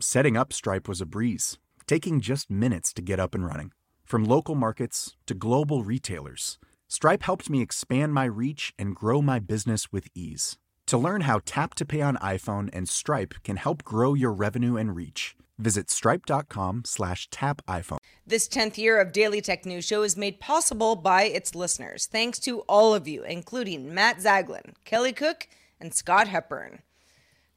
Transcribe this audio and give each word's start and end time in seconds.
Setting 0.00 0.36
up 0.36 0.52
Stripe 0.52 0.86
was 0.86 1.00
a 1.00 1.06
breeze, 1.06 1.58
taking 1.88 2.20
just 2.20 2.48
minutes 2.48 2.92
to 2.92 3.02
get 3.02 3.18
up 3.18 3.34
and 3.34 3.44
running. 3.44 3.72
From 4.04 4.24
local 4.24 4.54
markets 4.54 5.16
to 5.26 5.34
global 5.34 5.82
retailers, 5.82 6.56
Stripe 6.86 7.24
helped 7.24 7.50
me 7.50 7.60
expand 7.60 8.14
my 8.14 8.24
reach 8.24 8.72
and 8.78 8.94
grow 8.94 9.20
my 9.20 9.40
business 9.40 9.90
with 9.90 10.06
ease. 10.14 10.56
To 10.86 10.96
learn 10.96 11.22
how 11.22 11.40
Tap 11.44 11.74
to 11.74 11.84
Pay 11.84 12.00
on 12.00 12.16
iPhone 12.18 12.70
and 12.72 12.88
Stripe 12.88 13.34
can 13.42 13.56
help 13.56 13.82
grow 13.82 14.14
your 14.14 14.32
revenue 14.32 14.76
and 14.76 14.94
reach, 14.94 15.34
visit 15.58 15.90
stripe.com 15.90 16.82
slash 16.86 17.28
tap 17.32 17.60
iPhone. 17.66 17.98
This 18.24 18.48
10th 18.48 18.78
year 18.78 19.00
of 19.00 19.10
Daily 19.10 19.40
Tech 19.40 19.66
News 19.66 19.84
Show 19.84 20.04
is 20.04 20.16
made 20.16 20.38
possible 20.38 20.94
by 20.94 21.24
its 21.24 21.56
listeners. 21.56 22.06
Thanks 22.06 22.38
to 22.40 22.60
all 22.68 22.94
of 22.94 23.08
you, 23.08 23.24
including 23.24 23.92
Matt 23.92 24.18
Zaglin, 24.18 24.74
Kelly 24.84 25.12
Cook, 25.12 25.48
and 25.80 25.92
Scott 25.92 26.28
Hepburn. 26.28 26.82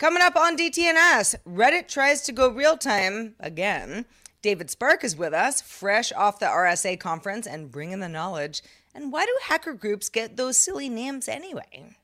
Coming 0.02 0.24
up 0.24 0.36
on 0.36 0.58
DTNS, 0.58 1.36
Reddit 1.48 1.88
tries 1.88 2.22
to 2.24 2.32
go 2.32 2.50
real 2.50 2.76
time 2.76 3.36
again. 3.40 4.08
David 4.42 4.72
Spark 4.72 5.04
is 5.04 5.16
with 5.16 5.32
us, 5.32 5.62
fresh 5.62 6.12
off 6.14 6.40
the 6.40 6.48
RSA 6.48 7.00
conference 7.00 7.46
and 7.46 7.72
bringing 7.72 8.00
the 8.00 8.10
knowledge. 8.10 8.64
And 8.96 9.12
why 9.12 9.26
do 9.26 9.38
hacker 9.44 9.76
groups 9.76 10.10
get 10.10 10.38
those 10.38 10.58
silly 10.58 10.90
names 10.90 11.28
anyway? 11.28 11.96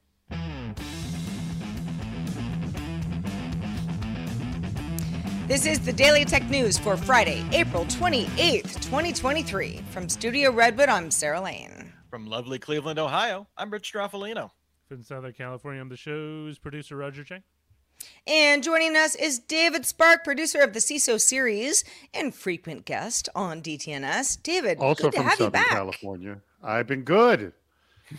This 5.48 5.66
is 5.66 5.80
the 5.80 5.92
Daily 5.92 6.24
Tech 6.24 6.48
News 6.52 6.78
for 6.78 6.98
Friday, 6.98 7.44
April 7.52 7.86
28th, 7.86 8.76
2023. 8.76 9.82
From 9.90 10.08
Studio 10.08 10.52
Redwood, 10.52 10.90
I'm 10.90 11.10
Sarah 11.10 11.42
Lane. 11.42 11.92
From 12.12 12.28
lovely 12.28 12.60
Cleveland, 12.60 13.00
Ohio, 13.00 13.48
I'm 13.58 13.72
Rich 13.72 13.92
Stroffolino. 13.92 14.52
From 14.88 15.02
Southern 15.02 15.34
California, 15.34 15.82
I'm 15.82 15.90
the 15.90 15.98
show's 15.98 16.60
producer, 16.60 16.96
Roger 16.96 17.24
Chang. 17.24 17.42
And 18.26 18.62
joining 18.62 18.96
us 18.96 19.16
is 19.16 19.40
David 19.40 19.86
Spark, 19.86 20.24
producer 20.24 20.60
of 20.60 20.74
the 20.74 20.80
CISO 20.80 21.20
series 21.20 21.84
and 22.14 22.36
frequent 22.36 22.86
guest 22.86 23.30
on 23.34 23.62
DTNS. 23.62 24.44
David, 24.44 24.80
also 24.80 25.12
from 25.12 25.30
Southern 25.32 25.64
California. 25.64 26.42
I've 26.62 26.88
been 26.88 27.04
good 27.04 27.54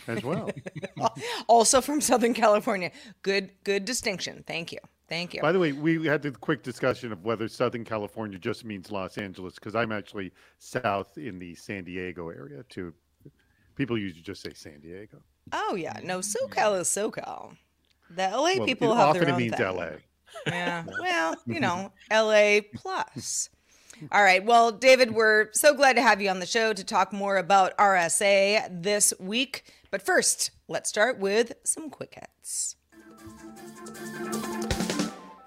as 0.07 0.23
well. 0.23 0.49
also 1.47 1.81
from 1.81 2.01
Southern 2.01 2.33
California. 2.33 2.91
Good, 3.21 3.51
good 3.63 3.85
distinction. 3.85 4.43
Thank 4.47 4.71
you. 4.71 4.79
Thank 5.07 5.33
you. 5.33 5.41
By 5.41 5.51
the 5.51 5.59
way, 5.59 5.71
we 5.71 6.05
had 6.05 6.21
the 6.21 6.31
quick 6.31 6.61
discussion 6.61 7.11
of 7.11 7.23
whether 7.23 7.47
Southern 7.47 7.83
California 7.83 8.37
just 8.37 8.63
means 8.63 8.91
Los 8.91 9.17
Angeles 9.17 9.55
because 9.55 9.75
I'm 9.75 9.91
actually 9.91 10.31
south 10.59 11.17
in 11.17 11.39
the 11.39 11.55
San 11.55 11.83
Diego 11.83 12.29
area 12.29 12.63
too. 12.69 12.93
People 13.75 13.97
usually 13.97 14.21
just 14.21 14.41
say 14.41 14.53
San 14.53 14.79
Diego. 14.81 15.17
Oh 15.51 15.75
yeah, 15.75 15.99
no, 16.03 16.19
SoCal 16.19 16.79
is 16.79 16.87
SoCal. 16.87 17.55
The 18.15 18.29
LA 18.29 18.55
well, 18.57 18.65
people 18.65 18.95
have 18.95 19.09
often 19.09 19.21
their 19.23 19.33
own 19.33 19.41
it 19.41 19.43
means 19.43 19.55
thing. 19.55 19.75
LA. 19.75 19.89
Yeah. 20.47 20.83
Well, 20.99 21.35
you 21.45 21.59
know, 21.59 21.91
LA 22.11 22.59
plus. 22.75 23.49
All 24.11 24.23
right. 24.23 24.43
Well, 24.43 24.71
David, 24.71 25.11
we're 25.13 25.49
so 25.53 25.73
glad 25.73 25.95
to 25.97 26.01
have 26.01 26.21
you 26.21 26.29
on 26.29 26.39
the 26.39 26.45
show 26.45 26.71
to 26.73 26.83
talk 26.83 27.11
more 27.11 27.37
about 27.37 27.77
RSA 27.77 28.81
this 28.81 29.13
week. 29.19 29.65
But 29.91 30.01
first, 30.01 30.51
let's 30.67 30.89
start 30.89 31.19
with 31.19 31.53
some 31.63 31.89
quick 31.89 32.15
hits. 32.15 32.75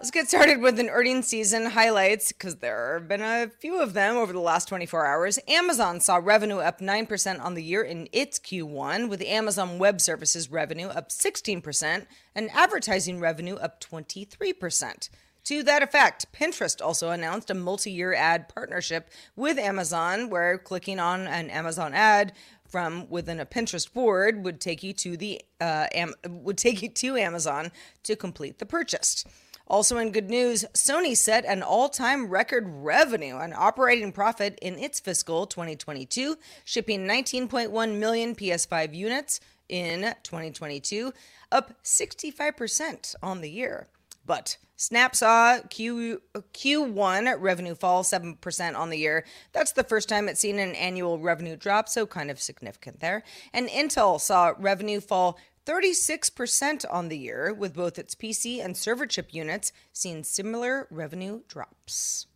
Let's 0.03 0.11
get 0.11 0.27
started 0.27 0.61
with 0.61 0.81
an 0.81 0.89
earnings 0.89 1.29
season 1.29 1.65
highlights 1.65 2.33
because 2.33 2.57
there 2.57 2.95
have 2.95 3.07
been 3.07 3.21
a 3.21 3.47
few 3.61 3.81
of 3.81 3.93
them 3.93 4.17
over 4.17 4.33
the 4.33 4.41
last 4.41 4.67
24 4.67 5.07
hours. 5.07 5.39
Amazon 5.47 6.01
saw 6.01 6.17
revenue 6.17 6.57
up 6.57 6.81
9% 6.81 7.41
on 7.41 7.55
the 7.55 7.63
year 7.63 7.85
in 7.85 8.09
its 8.11 8.41
Q1, 8.41 9.09
with 9.09 9.23
Amazon 9.23 9.79
Web 9.79 10.01
Services 10.01 10.51
revenue 10.51 10.89
up 10.89 11.11
16% 11.11 12.07
and 12.35 12.51
advertising 12.51 13.21
revenue 13.21 13.55
up 13.55 13.81
23%. 13.81 15.09
To 15.45 15.63
that 15.63 15.85
effect, 15.85 16.27
Pinterest 16.33 16.84
also 16.84 17.11
announced 17.11 17.49
a 17.49 17.55
multi 17.55 17.93
year 17.93 18.13
ad 18.13 18.49
partnership 18.49 19.09
with 19.37 19.57
Amazon 19.57 20.31
where 20.31 20.59
clicking 20.59 20.99
on 20.99 21.29
an 21.29 21.49
Amazon 21.49 21.95
ad 21.95 22.33
from 22.69 23.09
within 23.09 23.39
a 23.39 23.47
Pinterest 23.47 23.93
board 23.93 24.43
would 24.43 24.61
take 24.61 24.83
you 24.83 24.95
to 24.95 25.17
the 25.17 25.41
uh, 25.61 25.87
Am- 25.95 26.15
would 26.29 26.59
take 26.59 26.83
you 26.83 26.89
to 26.89 27.17
Amazon 27.17 27.71
to 28.03 28.17
complete 28.17 28.59
the 28.59 28.67
purchase. 28.67 29.25
Also, 29.67 29.99
in 29.99 30.12
good 30.12 30.28
news, 30.28 30.65
Sony 30.75 31.17
set 31.17 31.45
an 31.45 31.62
all 31.62 31.89
time 31.89 32.28
record 32.28 32.65
revenue 32.67 33.37
and 33.37 33.55
operating 33.55 34.12
profit 34.12 34.59
in 34.61 34.78
its 34.78 35.00
fiscal 35.00 35.47
2022, 35.47 36.37
shipping 36.65 37.06
19.1 37.06 37.99
million 37.99 38.34
PS5 38.34 38.95
units 38.95 39.41
in 39.69 40.15
2022, 40.22 41.12
up 41.51 41.72
65% 41.83 43.15
on 43.22 43.41
the 43.41 43.51
year. 43.51 43.89
But 44.25 44.56
Snap 44.77 45.15
saw 45.15 45.61
Q, 45.71 46.22
Q1 46.34 47.41
revenue 47.41 47.77
fall 47.77 48.03
7% 48.03 48.77
on 48.77 48.91
the 48.91 48.99
year. 48.99 49.25
That's 49.53 49.71
the 49.71 49.84
first 49.84 50.09
time 50.09 50.28
it's 50.28 50.41
seen 50.41 50.59
an 50.59 50.75
annual 50.75 51.21
revenue 51.21 51.56
drop, 51.56 51.89
so 51.89 52.05
kind 52.05 52.33
of 52.33 52.41
significant 52.41 52.99
there. 52.99 53.22
And 53.53 53.69
Intel 53.69 54.21
saw 54.21 54.55
revenue 54.59 55.01
fall 55.01 55.39
36% 55.67 56.84
on 56.91 57.09
the 57.09 57.19
year, 57.19 57.55
with 57.55 57.75
both 57.75 57.99
its 57.99 58.15
PC 58.15 58.65
and 58.65 58.77
server 58.77 59.06
chip 59.06 59.33
units 59.33 59.73
seeing 59.93 60.25
similar 60.25 60.89
revenue 60.91 61.43
drops. 61.49 62.27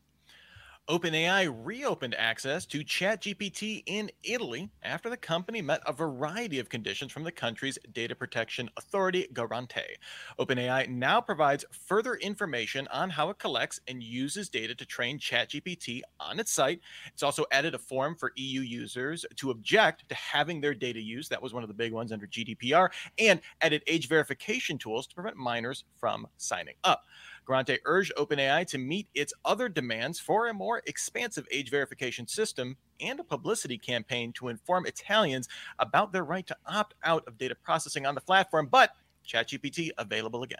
OpenAI 0.88 1.52
reopened 1.64 2.14
access 2.14 2.64
to 2.66 2.84
ChatGPT 2.84 3.82
in 3.86 4.08
Italy 4.22 4.70
after 4.84 5.10
the 5.10 5.16
company 5.16 5.60
met 5.60 5.80
a 5.84 5.92
variety 5.92 6.60
of 6.60 6.68
conditions 6.68 7.10
from 7.10 7.24
the 7.24 7.32
country's 7.32 7.76
data 7.92 8.14
protection 8.14 8.70
authority, 8.76 9.26
Garante. 9.32 9.82
OpenAI 10.38 10.88
now 10.88 11.20
provides 11.20 11.64
further 11.72 12.14
information 12.14 12.86
on 12.92 13.10
how 13.10 13.30
it 13.30 13.38
collects 13.40 13.80
and 13.88 14.00
uses 14.00 14.48
data 14.48 14.76
to 14.76 14.86
train 14.86 15.18
ChatGPT 15.18 16.02
on 16.20 16.38
its 16.38 16.52
site. 16.52 16.80
It's 17.12 17.24
also 17.24 17.46
added 17.50 17.74
a 17.74 17.80
form 17.80 18.14
for 18.14 18.30
EU 18.36 18.60
users 18.60 19.26
to 19.34 19.50
object 19.50 20.08
to 20.08 20.14
having 20.14 20.60
their 20.60 20.74
data 20.74 21.00
used. 21.00 21.30
That 21.30 21.42
was 21.42 21.52
one 21.52 21.64
of 21.64 21.68
the 21.68 21.74
big 21.74 21.92
ones 21.92 22.12
under 22.12 22.28
GDPR, 22.28 22.90
and 23.18 23.40
added 23.60 23.82
age 23.88 24.06
verification 24.06 24.78
tools 24.78 25.08
to 25.08 25.16
prevent 25.16 25.36
minors 25.36 25.82
from 25.96 26.28
signing 26.36 26.76
up. 26.84 27.02
Garante 27.46 27.78
urged 27.84 28.12
OpenAI 28.16 28.66
to 28.66 28.78
meet 28.78 29.08
its 29.14 29.32
other 29.44 29.68
demands 29.68 30.18
for 30.18 30.48
a 30.48 30.54
more 30.54 30.82
expansive 30.86 31.46
age 31.50 31.70
verification 31.70 32.26
system 32.26 32.76
and 33.00 33.20
a 33.20 33.24
publicity 33.24 33.78
campaign 33.78 34.32
to 34.32 34.48
inform 34.48 34.86
Italians 34.86 35.48
about 35.78 36.12
their 36.12 36.24
right 36.24 36.46
to 36.46 36.56
opt 36.66 36.94
out 37.04 37.24
of 37.26 37.38
data 37.38 37.54
processing 37.54 38.04
on 38.04 38.14
the 38.14 38.20
platform. 38.20 38.68
But 38.70 38.90
ChatGPT 39.26 39.90
available 39.98 40.42
again. 40.42 40.58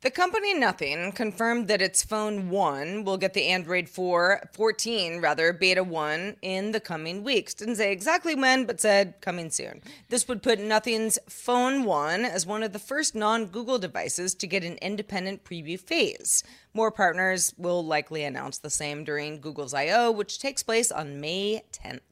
The 0.00 0.12
company 0.12 0.54
Nothing 0.54 1.10
confirmed 1.10 1.66
that 1.66 1.82
its 1.82 2.04
phone 2.04 2.50
1 2.50 3.02
will 3.02 3.16
get 3.16 3.34
the 3.34 3.48
Android 3.48 3.88
4 3.88 4.50
14 4.52 5.20
rather 5.20 5.52
beta 5.52 5.82
1 5.82 6.36
in 6.40 6.70
the 6.70 6.78
coming 6.78 7.24
weeks. 7.24 7.52
Didn't 7.52 7.76
say 7.76 7.90
exactly 7.90 8.36
when, 8.36 8.64
but 8.64 8.80
said 8.80 9.14
coming 9.20 9.50
soon. 9.50 9.82
This 10.08 10.28
would 10.28 10.40
put 10.40 10.60
Nothing's 10.60 11.18
phone 11.28 11.82
1 11.82 12.24
as 12.24 12.46
one 12.46 12.62
of 12.62 12.72
the 12.72 12.78
first 12.78 13.16
non-Google 13.16 13.80
devices 13.80 14.36
to 14.36 14.46
get 14.46 14.62
an 14.62 14.78
independent 14.80 15.42
preview 15.42 15.80
phase. 15.80 16.44
More 16.72 16.92
partners 16.92 17.52
will 17.58 17.84
likely 17.84 18.22
announce 18.22 18.58
the 18.58 18.70
same 18.70 19.02
during 19.02 19.40
Google's 19.40 19.74
I/O, 19.74 20.12
which 20.12 20.38
takes 20.38 20.62
place 20.62 20.92
on 20.92 21.20
May 21.20 21.64
10th. 21.72 22.02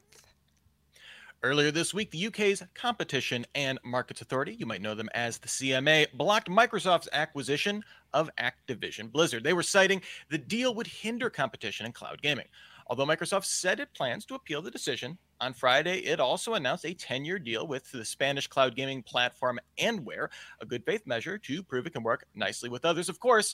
Earlier 1.43 1.69
this 1.69 1.93
week, 1.93 2.09
the 2.09 2.25
UK's 2.25 2.63
Competition 2.73 3.45
and 3.53 3.77
Markets 3.85 4.21
Authority, 4.21 4.55
you 4.55 4.65
might 4.65 4.81
know 4.81 4.95
them 4.95 5.09
as 5.13 5.37
the 5.37 5.47
CMA, 5.47 6.11
blocked 6.13 6.49
Microsoft's 6.49 7.07
acquisition 7.13 7.83
of 8.11 8.31
Activision 8.39 9.11
Blizzard. 9.11 9.43
They 9.43 9.53
were 9.53 9.61
citing 9.61 10.01
the 10.29 10.39
deal 10.39 10.73
would 10.73 10.87
hinder 10.87 11.29
competition 11.29 11.85
in 11.85 11.91
cloud 11.91 12.23
gaming. 12.23 12.47
Although 12.87 13.05
Microsoft 13.05 13.45
said 13.45 13.79
it 13.79 13.93
plans 13.93 14.25
to 14.25 14.33
appeal 14.33 14.63
the 14.63 14.71
decision, 14.71 15.15
on 15.39 15.53
Friday 15.53 15.99
it 15.99 16.19
also 16.19 16.55
announced 16.55 16.85
a 16.85 16.95
10 16.95 17.23
year 17.23 17.37
deal 17.37 17.67
with 17.67 17.91
the 17.91 18.03
Spanish 18.03 18.47
cloud 18.47 18.75
gaming 18.75 19.03
platform 19.03 19.59
Nware, 19.79 20.29
a 20.59 20.65
good 20.65 20.83
faith 20.85 21.05
measure 21.05 21.37
to 21.37 21.61
prove 21.61 21.85
it 21.85 21.93
can 21.93 22.01
work 22.01 22.25
nicely 22.33 22.67
with 22.67 22.83
others. 22.83 23.09
Of 23.09 23.19
course, 23.19 23.53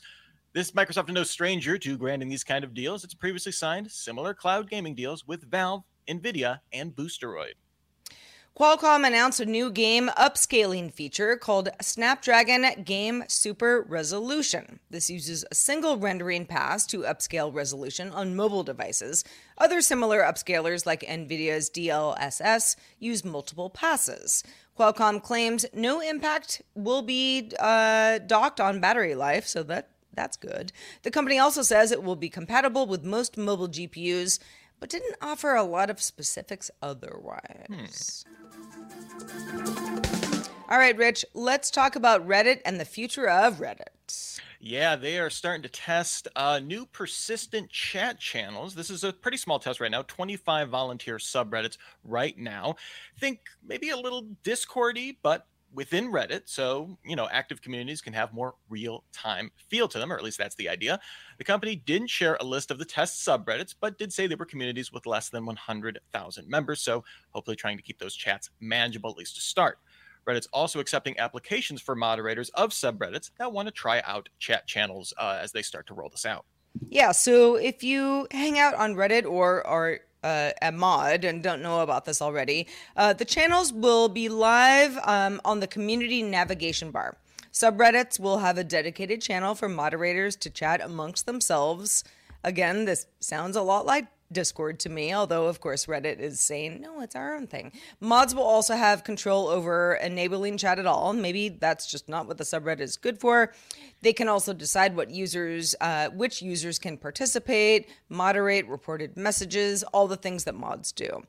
this 0.54 0.72
Microsoft 0.72 1.10
is 1.10 1.16
no 1.16 1.24
stranger 1.24 1.78
to 1.80 1.98
granting 1.98 2.30
these 2.30 2.46
kind 2.46 2.64
of 2.64 2.74
deals. 2.74 3.04
It's 3.04 3.14
previously 3.14 3.52
signed 3.52 3.92
similar 3.92 4.34
cloud 4.34 4.70
gaming 4.70 4.96
deals 4.96 5.28
with 5.28 5.52
Valve, 5.52 5.84
Nvidia, 6.08 6.62
and 6.72 6.96
Boosteroid. 6.96 7.56
Qualcomm 8.56 9.08
announced 9.08 9.40
a 9.40 9.48
new 9.48 9.72
game 9.72 10.12
upscaling 10.16 10.94
feature 10.94 11.36
called 11.36 11.70
Snapdragon 11.82 12.84
Game 12.84 13.24
Super 13.28 13.82
Resolution. 13.82 14.80
This 14.92 15.10
uses 15.10 15.44
a 15.50 15.56
single 15.56 15.98
rendering 15.98 16.46
pass 16.46 16.86
to 16.88 17.00
upscale 17.00 17.52
resolution 17.52 18.12
on 18.12 18.36
mobile 18.36 18.62
devices. 18.62 19.24
Other 19.58 19.82
similar 19.82 20.22
upscalers, 20.22 20.86
like 20.86 21.02
NVIDIA's 21.02 21.72
DLSS, 21.72 22.76
use 23.00 23.26
multiple 23.26 23.72
passes. 23.72 24.44
Qualcomm 24.78 25.24
claims 25.24 25.66
no 25.74 26.00
impact 26.00 26.62
will 26.76 27.02
be 27.02 27.52
uh, 27.60 28.20
docked 28.20 28.62
on 28.62 28.80
battery 28.80 29.16
life, 29.16 29.48
so 29.48 29.64
that 29.64 29.90
that's 30.14 30.38
good. 30.38 30.72
The 31.02 31.10
company 31.10 31.40
also 31.40 31.64
says 31.64 31.92
it 31.92 32.04
will 32.04 32.16
be 32.16 32.30
compatible 32.30 32.86
with 32.86 33.04
most 33.04 33.36
mobile 33.36 33.68
GPUs 33.68 34.38
but 34.84 34.90
didn't 34.90 35.16
offer 35.22 35.56
a 35.56 35.64
lot 35.64 35.90
of 35.90 36.02
specifics 36.02 36.70
otherwise. 36.82 38.26
Hmm. 38.28 38.43
All 40.70 40.80
right, 40.80 40.98
Rich, 40.98 41.24
let's 41.34 41.70
talk 41.70 41.96
about 41.96 42.28
Reddit 42.28 42.62
and 42.66 42.80
the 42.80 42.86
future 42.86 43.30
of 43.30 43.60
Reddit. 43.60 44.40
Yeah, 44.66 44.96
they 44.96 45.20
are 45.20 45.30
starting 45.30 45.62
to 45.64 45.70
test 45.70 46.30
uh, 46.38 46.60
new 46.64 46.86
persistent 46.86 47.70
chat 47.70 48.18
channels. 48.18 48.76
This 48.76 48.90
is 48.90 49.04
a 49.04 49.12
pretty 49.12 49.36
small 49.36 49.60
test 49.60 49.82
right 49.82 49.92
now 49.92 50.04
25 50.04 50.70
volunteer 50.70 51.18
subreddits 51.18 51.78
right 52.06 52.38
now. 52.38 52.78
Think 53.20 53.42
maybe 53.62 53.90
a 53.90 53.98
little 53.98 54.24
Discordy, 54.44 55.18
but 55.22 55.46
within 55.74 56.12
Reddit, 56.12 56.44
so 56.46 56.98
you 57.04 57.16
know 57.16 57.28
active 57.32 57.62
communities 57.62 58.02
can 58.02 58.14
have 58.14 58.34
more 58.34 58.56
real-time 58.70 59.52
feel 59.70 59.88
to 59.88 60.00
them, 60.00 60.12
or 60.12 60.18
at 60.18 60.24
least 60.24 60.38
that's 60.38 60.56
the 60.56 60.70
idea. 60.70 61.00
The 61.38 61.44
company 61.44 61.76
didn't 61.76 62.10
share 62.10 62.38
a 62.40 62.44
list 62.44 62.72
of 62.72 62.78
the 62.78 62.86
test 62.86 63.26
subreddits, 63.26 63.76
but 63.80 63.98
did 63.98 64.14
say 64.14 64.28
they 64.28 64.36
were 64.36 64.46
communities 64.46 64.92
with 64.92 65.06
less 65.06 65.30
than 65.30 65.46
100,000 65.46 66.50
members. 66.50 66.82
So 66.82 67.04
hopefully, 67.32 67.56
trying 67.56 67.78
to 67.78 67.84
keep 67.84 68.00
those 68.00 68.16
chats 68.16 68.50
manageable 68.60 69.10
at 69.10 69.18
least 69.18 69.36
to 69.36 69.42
start. 69.42 69.80
Reddit's 70.28 70.48
also 70.54 70.80
accepting 70.80 71.20
applications 71.20 71.82
for 71.82 71.96
moderators 71.96 72.50
of 72.52 72.70
subreddits 72.70 73.32
that 73.40 73.52
want 73.52 73.68
to 73.68 73.74
try 73.74 74.02
out 74.06 74.30
chat 74.40 74.66
channels 74.68 75.14
uh, 75.18 75.40
as 75.42 75.52
they 75.52 75.62
start 75.62 75.88
to 75.88 75.94
roll 75.94 76.10
this 76.10 76.26
out. 76.26 76.46
Yeah, 76.90 77.12
so 77.12 77.56
if 77.56 77.84
you 77.84 78.28
hang 78.32 78.58
out 78.58 78.74
on 78.74 78.96
Reddit 78.96 79.26
or 79.26 79.66
are 79.68 80.00
uh, 80.24 80.52
a 80.62 80.72
mod 80.72 81.26
and 81.26 81.44
don't 81.44 81.62
know 81.62 81.82
about 81.82 82.06
this 82.06 82.22
already, 82.22 82.68
uh, 82.96 83.14
the 83.14 83.26
channels 83.26 83.74
will 83.74 84.10
be 84.10 84.30
live 84.30 84.98
um, 85.04 85.42
on 85.44 85.60
the 85.60 85.68
community 85.68 86.24
navigation 86.24 86.92
bar. 86.92 87.18
Subreddits 87.52 88.20
will 88.20 88.40
have 88.40 88.58
a 88.58 88.64
dedicated 88.64 89.22
channel 89.22 89.54
for 89.54 89.70
moderators 89.70 90.36
to 90.38 90.50
chat 90.50 90.82
amongst 90.82 91.26
themselves. 91.26 92.04
Again, 92.44 92.86
this 92.86 93.06
sounds 93.20 93.56
a 93.56 93.62
lot 93.62 93.86
like 93.86 94.08
Discord 94.32 94.80
to 94.80 94.90
me, 94.90 95.14
although, 95.14 95.48
of 95.48 95.62
course, 95.62 95.86
Reddit 95.86 96.20
is 96.20 96.40
saying, 96.40 96.82
no, 96.82 97.02
it's 97.02 97.16
our 97.16 97.36
own 97.36 97.48
thing. 97.48 97.72
Mods 98.00 98.34
will 98.34 98.44
also 98.44 98.76
have 98.76 99.04
control 99.04 99.48
over 99.48 99.96
enabling 99.96 100.58
chat 100.58 100.80
at 100.80 100.86
all. 100.86 101.14
Maybe 101.14 101.50
that's 101.50 101.86
just 101.86 102.10
not 102.10 102.28
what 102.28 102.38
the 102.38 102.44
subreddit 102.44 102.82
is 102.82 102.98
good 102.98 103.20
for. 103.20 103.54
They 104.02 104.14
can 104.14 104.28
also 104.28 104.54
decide 104.54 104.96
what 104.96 105.12
users, 105.12 105.76
uh, 105.82 106.10
which 106.10 106.42
users 106.42 106.80
can 106.80 106.98
participate, 106.98 107.90
moderate 108.10 108.68
reported 108.68 109.16
messages, 109.16 109.84
all 109.84 110.08
the 110.08 110.18
things 110.18 110.44
that 110.46 110.56
mods 110.56 110.92
do. 110.92 111.24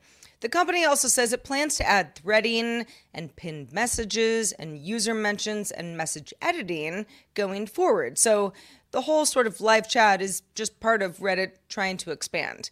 The 0.44 0.50
company 0.50 0.84
also 0.84 1.08
says 1.08 1.32
it 1.32 1.42
plans 1.42 1.76
to 1.76 1.88
add 1.88 2.16
threading 2.16 2.84
and 3.14 3.34
pinned 3.34 3.72
messages 3.72 4.52
and 4.52 4.76
user 4.76 5.14
mentions 5.14 5.70
and 5.70 5.96
message 5.96 6.34
editing 6.42 7.06
going 7.32 7.66
forward. 7.66 8.18
So 8.18 8.52
the 8.90 9.00
whole 9.00 9.24
sort 9.24 9.46
of 9.46 9.62
live 9.62 9.88
chat 9.88 10.20
is 10.20 10.42
just 10.54 10.80
part 10.80 11.00
of 11.00 11.16
Reddit 11.16 11.52
trying 11.70 11.96
to 11.96 12.10
expand. 12.10 12.68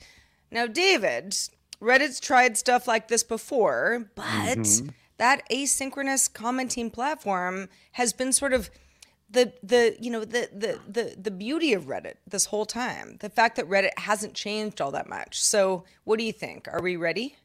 Now, 0.50 0.66
David, 0.66 1.34
Reddit's 1.80 2.20
tried 2.20 2.58
stuff 2.58 2.86
like 2.86 3.08
this 3.08 3.22
before, 3.22 4.10
but 4.16 4.24
mm-hmm. 4.58 4.88
that 5.16 5.40
asynchronous 5.50 6.30
commenting 6.30 6.90
platform 6.90 7.70
has 7.92 8.12
been 8.12 8.34
sort 8.34 8.52
of 8.52 8.68
the 9.30 9.50
the 9.62 9.96
you 9.98 10.10
know 10.10 10.26
the, 10.26 10.50
the 10.52 10.78
the 10.86 11.16
the 11.18 11.30
beauty 11.30 11.72
of 11.72 11.84
Reddit 11.84 12.16
this 12.26 12.44
whole 12.44 12.66
time. 12.66 13.16
The 13.20 13.30
fact 13.30 13.56
that 13.56 13.66
Reddit 13.66 13.98
hasn't 13.98 14.34
changed 14.34 14.82
all 14.82 14.90
that 14.90 15.08
much. 15.08 15.40
So, 15.40 15.84
what 16.04 16.18
do 16.18 16.24
you 16.26 16.32
think? 16.32 16.68
Are 16.68 16.82
we 16.82 16.96
ready? 16.96 17.36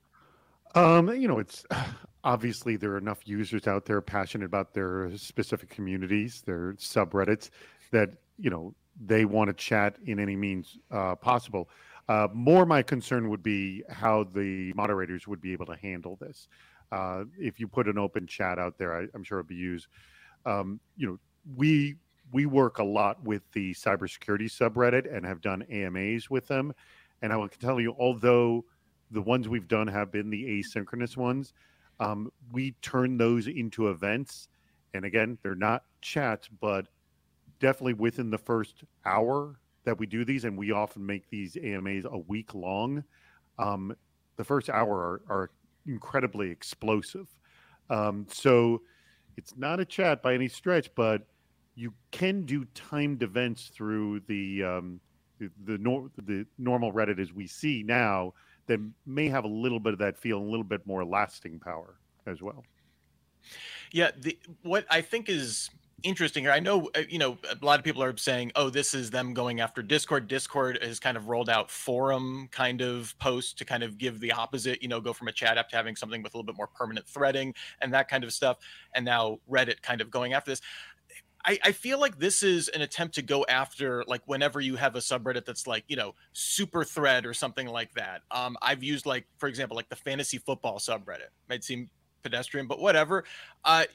Um, 0.78 1.10
you 1.20 1.28
know, 1.28 1.40
it's 1.40 1.66
obviously 2.24 2.78
there 2.78 2.92
are 2.92 2.98
enough 2.98 3.28
users 3.28 3.68
out 3.68 3.86
there 3.86 4.00
passionate 4.00 4.46
about 4.46 4.74
their 4.74 5.16
specific 5.18 5.70
communities, 5.70 6.44
their 6.46 6.74
subreddits 6.74 7.50
that 7.92 8.12
you 8.38 8.50
know 8.50 8.76
they 9.00 9.26
want 9.26 9.48
to 9.48 9.54
chat 9.54 9.98
in 10.06 10.20
any 10.20 10.36
means 10.36 10.78
uh, 10.92 11.16
possible. 11.16 11.70
Uh, 12.08 12.28
more, 12.34 12.66
my 12.66 12.82
concern 12.82 13.30
would 13.30 13.44
be 13.44 13.84
how 13.90 14.24
the 14.24 14.72
moderators 14.74 15.28
would 15.28 15.42
be 15.42 15.52
able 15.52 15.66
to 15.66 15.76
handle 15.76 16.16
this. 16.22 16.48
Uh, 16.92 17.26
if 17.38 17.60
you 17.60 17.68
put 17.68 17.88
an 17.88 17.98
open 17.98 18.26
chat 18.26 18.58
out 18.60 18.78
there, 18.78 18.96
I, 18.96 19.08
am 19.14 19.24
sure 19.24 19.40
it'd 19.40 19.48
be 19.48 19.56
used. 19.56 19.88
Um, 20.46 20.80
you 20.96 21.08
know, 21.08 21.20
we 21.56 21.96
we 22.32 22.46
work 22.46 22.78
a 22.78 22.84
lot 22.84 23.24
with 23.24 23.42
the 23.54 23.74
cybersecurity 23.74 24.46
subreddit 24.46 25.12
and 25.14 25.26
have 25.26 25.42
done 25.42 25.64
AMAs 25.64 26.30
with 26.30 26.48
them. 26.48 26.74
And 27.22 27.34
I 27.34 27.38
will 27.38 27.50
tell 27.50 27.80
you, 27.80 27.96
although 27.98 28.66
the 29.12 29.22
ones 29.22 29.48
we've 29.48 29.68
done 29.68 29.88
have 29.88 30.12
been 30.12 30.30
the 30.30 30.44
asynchronous 30.44 31.18
ones, 31.18 31.54
um, 32.00 32.32
we 32.52 32.72
turn 32.82 33.18
those 33.18 33.48
into 33.48 33.90
events. 33.90 34.48
And 34.94 35.06
again, 35.06 35.38
they're 35.44 35.56
not 35.56 35.84
chats, 36.02 36.48
but 36.48 36.88
definitely 37.60 37.94
within 37.94 38.30
the 38.30 38.38
first 38.38 38.84
hour 39.06 39.60
that 39.86 39.98
we 39.98 40.06
do 40.06 40.26
these, 40.26 40.44
and 40.44 40.58
we 40.58 40.72
often 40.72 41.06
make 41.06 41.30
these 41.30 41.58
AMAs 41.58 42.06
a 42.06 42.18
week 42.18 42.54
long. 42.54 43.04
Um, 43.58 43.96
the 44.36 44.44
first 44.44 44.70
hour 44.70 44.96
are, 44.96 45.22
are 45.30 45.52
incredibly 45.86 46.50
explosive. 46.52 47.28
Um, 47.90 48.28
so 48.30 48.82
it's 49.38 49.56
not 49.58 49.80
a 49.80 49.86
chat 49.86 50.22
by 50.22 50.34
any 50.34 50.50
stretch, 50.50 50.94
but 50.96 51.26
you 51.76 51.94
can 52.12 52.44
do 52.46 52.66
timed 52.74 53.24
events 53.24 53.72
through 53.74 54.22
the 54.28 54.64
um, 54.64 55.00
the 55.40 55.50
the, 55.66 55.78
nor- 55.78 56.10
the 56.18 56.46
normal 56.58 56.92
Reddit 56.92 57.20
as 57.20 57.32
we 57.32 57.48
see 57.48 57.84
now 57.86 58.34
that 58.68 58.80
may 59.06 59.28
have 59.30 59.44
a 59.44 59.50
little 59.50 59.80
bit 59.80 59.94
of 59.94 60.00
that 60.00 60.18
feel, 60.18 60.38
a 60.38 60.40
little 60.40 60.64
bit 60.64 60.86
more 60.86 61.04
lasting 61.04 61.60
power 61.60 61.96
as 62.26 62.42
well. 62.42 62.64
Yeah, 63.92 64.12
the, 64.18 64.38
what 64.64 64.86
I 64.90 65.02
think 65.02 65.30
is 65.30 65.70
interesting 66.04 66.44
here. 66.44 66.52
I 66.52 66.60
know, 66.60 66.90
uh, 66.96 67.02
you 67.10 67.18
know, 67.18 67.38
a 67.50 67.66
lot 67.66 67.80
of 67.80 67.86
people 67.86 68.04
are 68.04 68.16
saying, 68.18 68.52
"Oh, 68.56 68.70
this 68.70 68.94
is 68.94 69.10
them 69.10 69.34
going 69.34 69.62
after 69.62 69.82
Discord." 69.82 70.28
Discord 70.28 70.80
has 70.82 71.00
kind 71.00 71.18
of 71.18 71.28
rolled 71.28 71.50
out 71.50 71.72
forum 71.72 72.50
kind 72.52 72.82
of 72.82 73.18
posts 73.20 73.54
to 73.54 73.66
kind 73.66 73.84
of 73.84 73.98
give 73.98 74.20
the 74.20 74.32
opposite, 74.32 74.82
you 74.82 74.88
know, 74.88 75.02
go 75.02 75.14
from 75.14 75.28
a 75.28 75.32
chat 75.32 75.58
app 75.58 75.70
to 75.70 75.76
having 75.76 75.96
something 75.96 76.22
with 76.22 76.34
a 76.34 76.38
little 76.38 76.46
bit 76.46 76.58
more 76.58 76.68
permanent 76.68 77.08
threading 77.08 77.54
and 77.82 77.94
that 77.94 78.08
kind 78.10 78.24
of 78.24 78.32
stuff. 78.32 78.58
And 78.94 79.06
now 79.06 79.40
Reddit 79.50 79.82
kind 79.82 80.02
of 80.02 80.12
going 80.12 80.34
after 80.34 80.52
this. 80.52 80.62
I, 81.48 81.58
I 81.64 81.72
feel 81.72 82.00
like 82.00 82.20
this 82.20 82.44
is 82.44 82.68
an 82.68 82.82
attempt 82.82 83.16
to 83.16 83.22
go 83.22 83.46
after 83.48 84.04
like 84.06 84.22
whenever 84.26 84.60
you 84.60 84.76
have 84.76 84.96
a 84.96 85.00
subreddit 85.00 85.46
that's 85.46 85.66
like 85.66 85.86
you 85.88 85.96
know 85.96 86.14
super 86.34 86.84
thread 86.84 87.26
or 87.26 87.34
something 87.34 87.68
like 87.68 87.94
that. 87.94 88.22
Um, 88.30 88.58
I've 88.62 88.84
used 88.84 89.06
like 89.06 89.26
for 89.38 89.48
example 89.48 89.78
like 89.78 89.88
the 89.88 89.96
fantasy 89.96 90.38
football 90.38 90.78
subreddit. 90.78 91.30
Might 91.50 91.64
seem 91.64 91.90
pedestrian, 92.22 92.68
but 92.68 92.80
whatever. 92.80 93.24
Uh, 93.64 93.86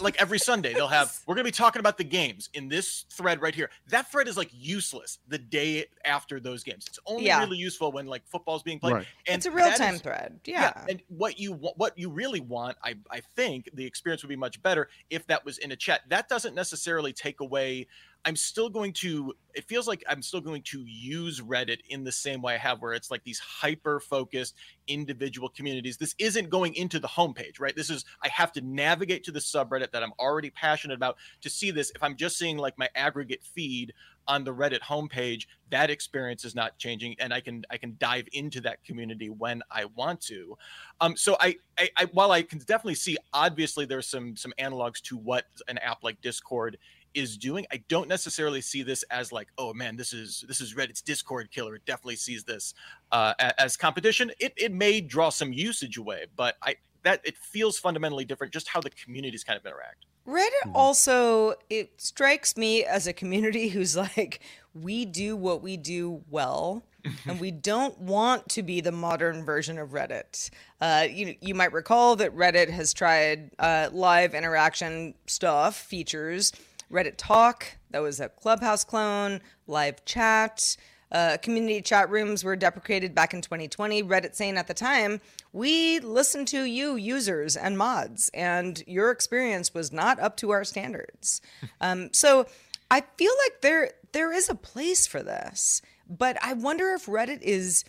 like 0.00 0.20
every 0.20 0.38
Sunday 0.38 0.72
they'll 0.72 0.88
have 0.88 1.18
we're 1.26 1.34
going 1.34 1.44
to 1.44 1.48
be 1.48 1.56
talking 1.56 1.80
about 1.80 1.98
the 1.98 2.04
games 2.04 2.48
in 2.54 2.68
this 2.68 3.04
thread 3.10 3.40
right 3.42 3.54
here. 3.54 3.70
That 3.88 4.10
thread 4.10 4.28
is 4.28 4.36
like 4.36 4.50
useless 4.52 5.18
the 5.28 5.38
day 5.38 5.86
after 6.04 6.40
those 6.40 6.62
games. 6.62 6.86
It's 6.86 6.98
only 7.06 7.26
yeah. 7.26 7.40
really 7.40 7.56
useful 7.56 7.92
when 7.92 8.06
like 8.06 8.26
football's 8.26 8.62
being 8.62 8.78
played. 8.78 8.94
Right. 8.94 9.06
And 9.26 9.36
it's 9.36 9.46
a 9.46 9.50
real 9.50 9.70
time 9.72 9.94
is, 9.94 10.00
thread. 10.00 10.40
Yeah. 10.44 10.72
yeah. 10.76 10.86
And 10.88 11.02
what 11.08 11.38
you 11.38 11.54
what 11.54 11.98
you 11.98 12.10
really 12.10 12.40
want, 12.40 12.76
I 12.84 12.94
I 13.10 13.20
think 13.36 13.68
the 13.74 13.84
experience 13.84 14.22
would 14.22 14.28
be 14.28 14.36
much 14.36 14.62
better 14.62 14.88
if 15.10 15.26
that 15.26 15.44
was 15.44 15.58
in 15.58 15.72
a 15.72 15.76
chat. 15.76 16.02
That 16.08 16.28
doesn't 16.28 16.54
necessarily 16.54 17.12
take 17.12 17.40
away 17.40 17.86
I'm 18.24 18.36
still 18.36 18.68
going 18.68 18.92
to, 18.94 19.32
it 19.54 19.64
feels 19.64 19.88
like 19.88 20.04
I'm 20.08 20.20
still 20.22 20.40
going 20.40 20.62
to 20.62 20.84
use 20.84 21.40
Reddit 21.40 21.78
in 21.88 22.04
the 22.04 22.12
same 22.12 22.42
way 22.42 22.54
I 22.54 22.58
have, 22.58 22.82
where 22.82 22.92
it's 22.92 23.10
like 23.10 23.24
these 23.24 23.38
hyper 23.38 23.98
focused 23.98 24.54
individual 24.86 25.48
communities. 25.48 25.96
This 25.96 26.14
isn't 26.18 26.50
going 26.50 26.74
into 26.74 26.98
the 26.98 27.08
homepage, 27.08 27.58
right? 27.58 27.74
This 27.74 27.88
is, 27.88 28.04
I 28.22 28.28
have 28.28 28.52
to 28.52 28.60
navigate 28.60 29.24
to 29.24 29.32
the 29.32 29.40
subreddit 29.40 29.90
that 29.92 30.02
I'm 30.02 30.12
already 30.18 30.50
passionate 30.50 30.94
about 30.94 31.16
to 31.40 31.50
see 31.50 31.70
this. 31.70 31.92
If 31.94 32.02
I'm 32.02 32.16
just 32.16 32.38
seeing 32.38 32.58
like 32.58 32.76
my 32.78 32.88
aggregate 32.94 33.42
feed 33.42 33.94
on 34.28 34.44
the 34.44 34.54
Reddit 34.54 34.80
homepage, 34.80 35.46
that 35.70 35.90
experience 35.90 36.44
is 36.44 36.54
not 36.54 36.78
changing, 36.78 37.16
and 37.18 37.32
I 37.32 37.40
can 37.40 37.64
I 37.70 37.78
can 37.78 37.96
dive 37.98 38.26
into 38.32 38.60
that 38.60 38.84
community 38.84 39.30
when 39.30 39.62
I 39.70 39.86
want 39.86 40.20
to. 40.22 40.56
Um, 41.00 41.16
so 41.16 41.36
I, 41.40 41.56
I, 41.78 41.88
I 41.96 42.04
while 42.12 42.30
I 42.30 42.42
can 42.42 42.58
definitely 42.58 42.94
see, 42.94 43.16
obviously 43.32 43.86
there's 43.86 44.06
some 44.06 44.36
some 44.36 44.52
analogs 44.58 45.00
to 45.02 45.16
what 45.16 45.46
an 45.68 45.78
app 45.78 46.04
like 46.04 46.20
Discord 46.20 46.76
is 47.14 47.36
doing. 47.36 47.66
I 47.72 47.82
don't 47.88 48.08
necessarily 48.08 48.60
see 48.60 48.82
this 48.82 49.02
as 49.04 49.32
like, 49.32 49.48
oh 49.58 49.72
man, 49.72 49.96
this 49.96 50.12
is 50.12 50.44
this 50.48 50.60
is 50.60 50.74
Reddit's 50.74 51.02
Discord 51.02 51.50
killer. 51.50 51.74
It 51.76 51.84
definitely 51.84 52.16
sees 52.16 52.44
this 52.44 52.74
uh, 53.12 53.34
as 53.58 53.76
competition. 53.76 54.30
It 54.38 54.52
it 54.56 54.72
may 54.72 55.00
draw 55.00 55.30
some 55.30 55.52
usage 55.52 55.96
away, 55.96 56.26
but 56.36 56.56
I 56.62 56.76
that 57.02 57.20
it 57.24 57.36
feels 57.36 57.78
fundamentally 57.78 58.24
different. 58.24 58.52
Just 58.52 58.68
how 58.68 58.80
the 58.80 58.90
communities 58.90 59.44
kind 59.44 59.58
of 59.58 59.64
interact. 59.64 60.06
Reddit 60.26 60.48
mm-hmm. 60.64 60.76
also 60.76 61.54
it 61.68 62.00
strikes 62.00 62.56
me 62.56 62.84
as 62.84 63.06
a 63.06 63.12
community 63.12 63.68
who's 63.70 63.96
like, 63.96 64.40
we 64.74 65.04
do 65.04 65.36
what 65.36 65.62
we 65.62 65.76
do 65.76 66.22
well. 66.30 66.84
and 67.26 67.40
we 67.40 67.50
don't 67.50 67.98
want 67.98 68.46
to 68.50 68.62
be 68.62 68.82
the 68.82 68.92
modern 68.92 69.42
version 69.42 69.78
of 69.78 69.90
Reddit. 69.90 70.50
Uh, 70.80 71.06
you 71.10 71.34
you 71.40 71.54
might 71.54 71.72
recall 71.72 72.16
that 72.16 72.36
Reddit 72.36 72.68
has 72.70 72.92
tried 72.92 73.50
uh, 73.58 73.88
live 73.92 74.34
interaction 74.34 75.14
stuff 75.26 75.76
features 75.76 76.52
Reddit 76.90 77.14
Talk, 77.16 77.76
that 77.90 78.00
was 78.00 78.20
a 78.20 78.28
Clubhouse 78.28 78.84
clone, 78.84 79.40
live 79.66 80.04
chat. 80.04 80.76
Uh, 81.12 81.36
community 81.42 81.82
chat 81.82 82.08
rooms 82.08 82.44
were 82.44 82.54
deprecated 82.54 83.14
back 83.14 83.34
in 83.34 83.40
2020. 83.40 84.02
Reddit 84.04 84.34
saying 84.34 84.56
at 84.56 84.68
the 84.68 84.74
time, 84.74 85.20
we 85.52 85.98
listened 86.00 86.46
to 86.48 86.62
you, 86.64 86.94
users 86.94 87.56
and 87.56 87.76
mods, 87.76 88.30
and 88.32 88.82
your 88.86 89.10
experience 89.10 89.74
was 89.74 89.92
not 89.92 90.20
up 90.20 90.36
to 90.36 90.50
our 90.50 90.62
standards. 90.62 91.40
um, 91.80 92.10
so 92.12 92.46
I 92.90 93.02
feel 93.16 93.32
like 93.44 93.60
there 93.60 93.90
there 94.12 94.32
is 94.32 94.48
a 94.48 94.54
place 94.54 95.06
for 95.06 95.22
this, 95.22 95.82
but 96.08 96.36
I 96.42 96.52
wonder 96.52 96.90
if 96.90 97.06
Reddit 97.06 97.42
is 97.42 97.84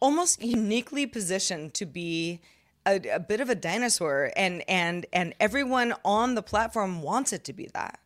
almost 0.00 0.42
uniquely 0.42 1.06
positioned 1.06 1.74
to 1.74 1.86
be 1.86 2.40
a, 2.84 3.00
a 3.14 3.20
bit 3.20 3.40
of 3.40 3.48
a 3.48 3.54
dinosaur, 3.54 4.32
and 4.36 4.64
and 4.68 5.06
and 5.12 5.34
everyone 5.38 5.94
on 6.04 6.34
the 6.34 6.42
platform 6.42 7.02
wants 7.02 7.32
it 7.32 7.44
to 7.44 7.52
be 7.52 7.68
that 7.74 8.00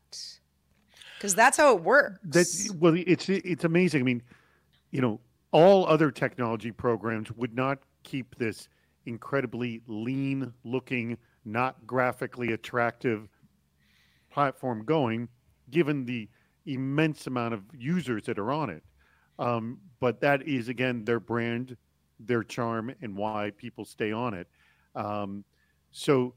because 1.21 1.35
that's 1.35 1.59
how 1.59 1.77
it 1.77 1.83
works. 1.83 2.19
That 2.25 2.77
well, 2.81 2.95
it's 2.97 3.29
it's 3.29 3.65
amazing. 3.65 4.01
I 4.01 4.05
mean, 4.05 4.23
you 4.91 5.01
know, 5.01 5.21
all 5.53 5.87
other 5.87 6.11
technology 6.11 6.73
programs 6.73 7.31
would 7.33 7.55
not 7.55 7.79
keep 8.03 8.37
this 8.37 8.69
incredibly 9.07 9.83
lean 9.87 10.53
looking, 10.65 11.19
not 11.45 11.87
graphically 11.87 12.53
attractive 12.53 13.29
platform 14.31 14.85
going, 14.85 15.29
given 15.71 16.07
the 16.07 16.29
immense 16.67 17.27
amount 17.27 17.53
of 17.53 17.65
users 17.77 18.25
that 18.25 18.39
are 18.39 18.53
on 18.53 18.71
it. 18.71 18.83
Um, 19.39 19.79
but 20.01 20.21
that 20.21 20.47
is 20.47 20.69
again 20.69 21.05
their 21.05 21.21
brand, 21.21 21.77
their 22.19 22.43
charm, 22.43 22.95
and 23.03 23.17
why 23.17 23.53
people 23.57 23.85
stay 23.85 24.13
on 24.13 24.35
it. 24.35 24.47
Um, 24.95 25.45
so, 25.93 26.35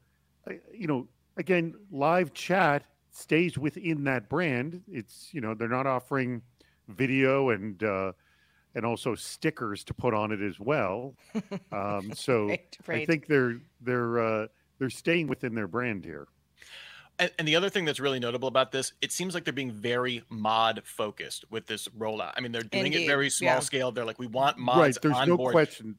you 0.73 0.87
know, 0.87 1.07
again, 1.37 1.75
live 1.91 2.33
chat 2.33 2.85
stays 3.13 3.57
within 3.57 4.03
that 4.03 4.27
brand. 4.27 4.81
It's 4.91 5.29
you 5.31 5.39
know 5.39 5.53
they're 5.53 5.69
not 5.69 5.87
offering 5.87 6.41
video 6.89 7.51
and 7.51 7.81
uh, 7.81 8.11
and 8.75 8.85
also 8.85 9.15
stickers 9.15 9.83
to 9.85 9.93
put 9.93 10.13
on 10.13 10.31
it 10.31 10.41
as 10.41 10.59
well. 10.59 11.15
Um, 11.71 12.13
so 12.13 12.47
right, 12.47 12.77
right. 12.85 13.01
I 13.01 13.05
think 13.05 13.25
they're 13.25 13.57
they're 13.81 14.19
uh, 14.19 14.47
they're 14.77 14.91
staying 14.91 15.27
within 15.27 15.55
their 15.55 15.67
brand 15.67 16.05
here. 16.05 16.27
And, 17.19 17.31
and, 17.37 17.47
the 17.47 17.55
other 17.55 17.69
thing 17.69 17.85
that's 17.85 17.99
really 17.99 18.19
notable 18.19 18.47
about 18.47 18.71
this, 18.71 18.93
it 19.01 19.11
seems 19.11 19.35
like 19.35 19.43
they're 19.43 19.53
being 19.53 19.71
very 19.71 20.23
mod 20.29 20.81
focused 20.83 21.45
with 21.51 21.67
this 21.67 21.87
rollout. 21.89 22.33
I 22.35 22.41
mean, 22.41 22.51
they're 22.51 22.63
doing 22.63 22.87
Indeed. 22.87 23.03
it 23.03 23.07
very 23.07 23.29
small 23.29 23.55
yeah. 23.55 23.59
scale. 23.59 23.91
They're 23.91 24.05
like, 24.05 24.17
we 24.17 24.25
want 24.25 24.57
mods 24.57 24.79
right. 24.79 24.97
There's 25.01 25.15
on 25.15 25.29
no 25.29 25.37
board. 25.37 25.51
question 25.51 25.95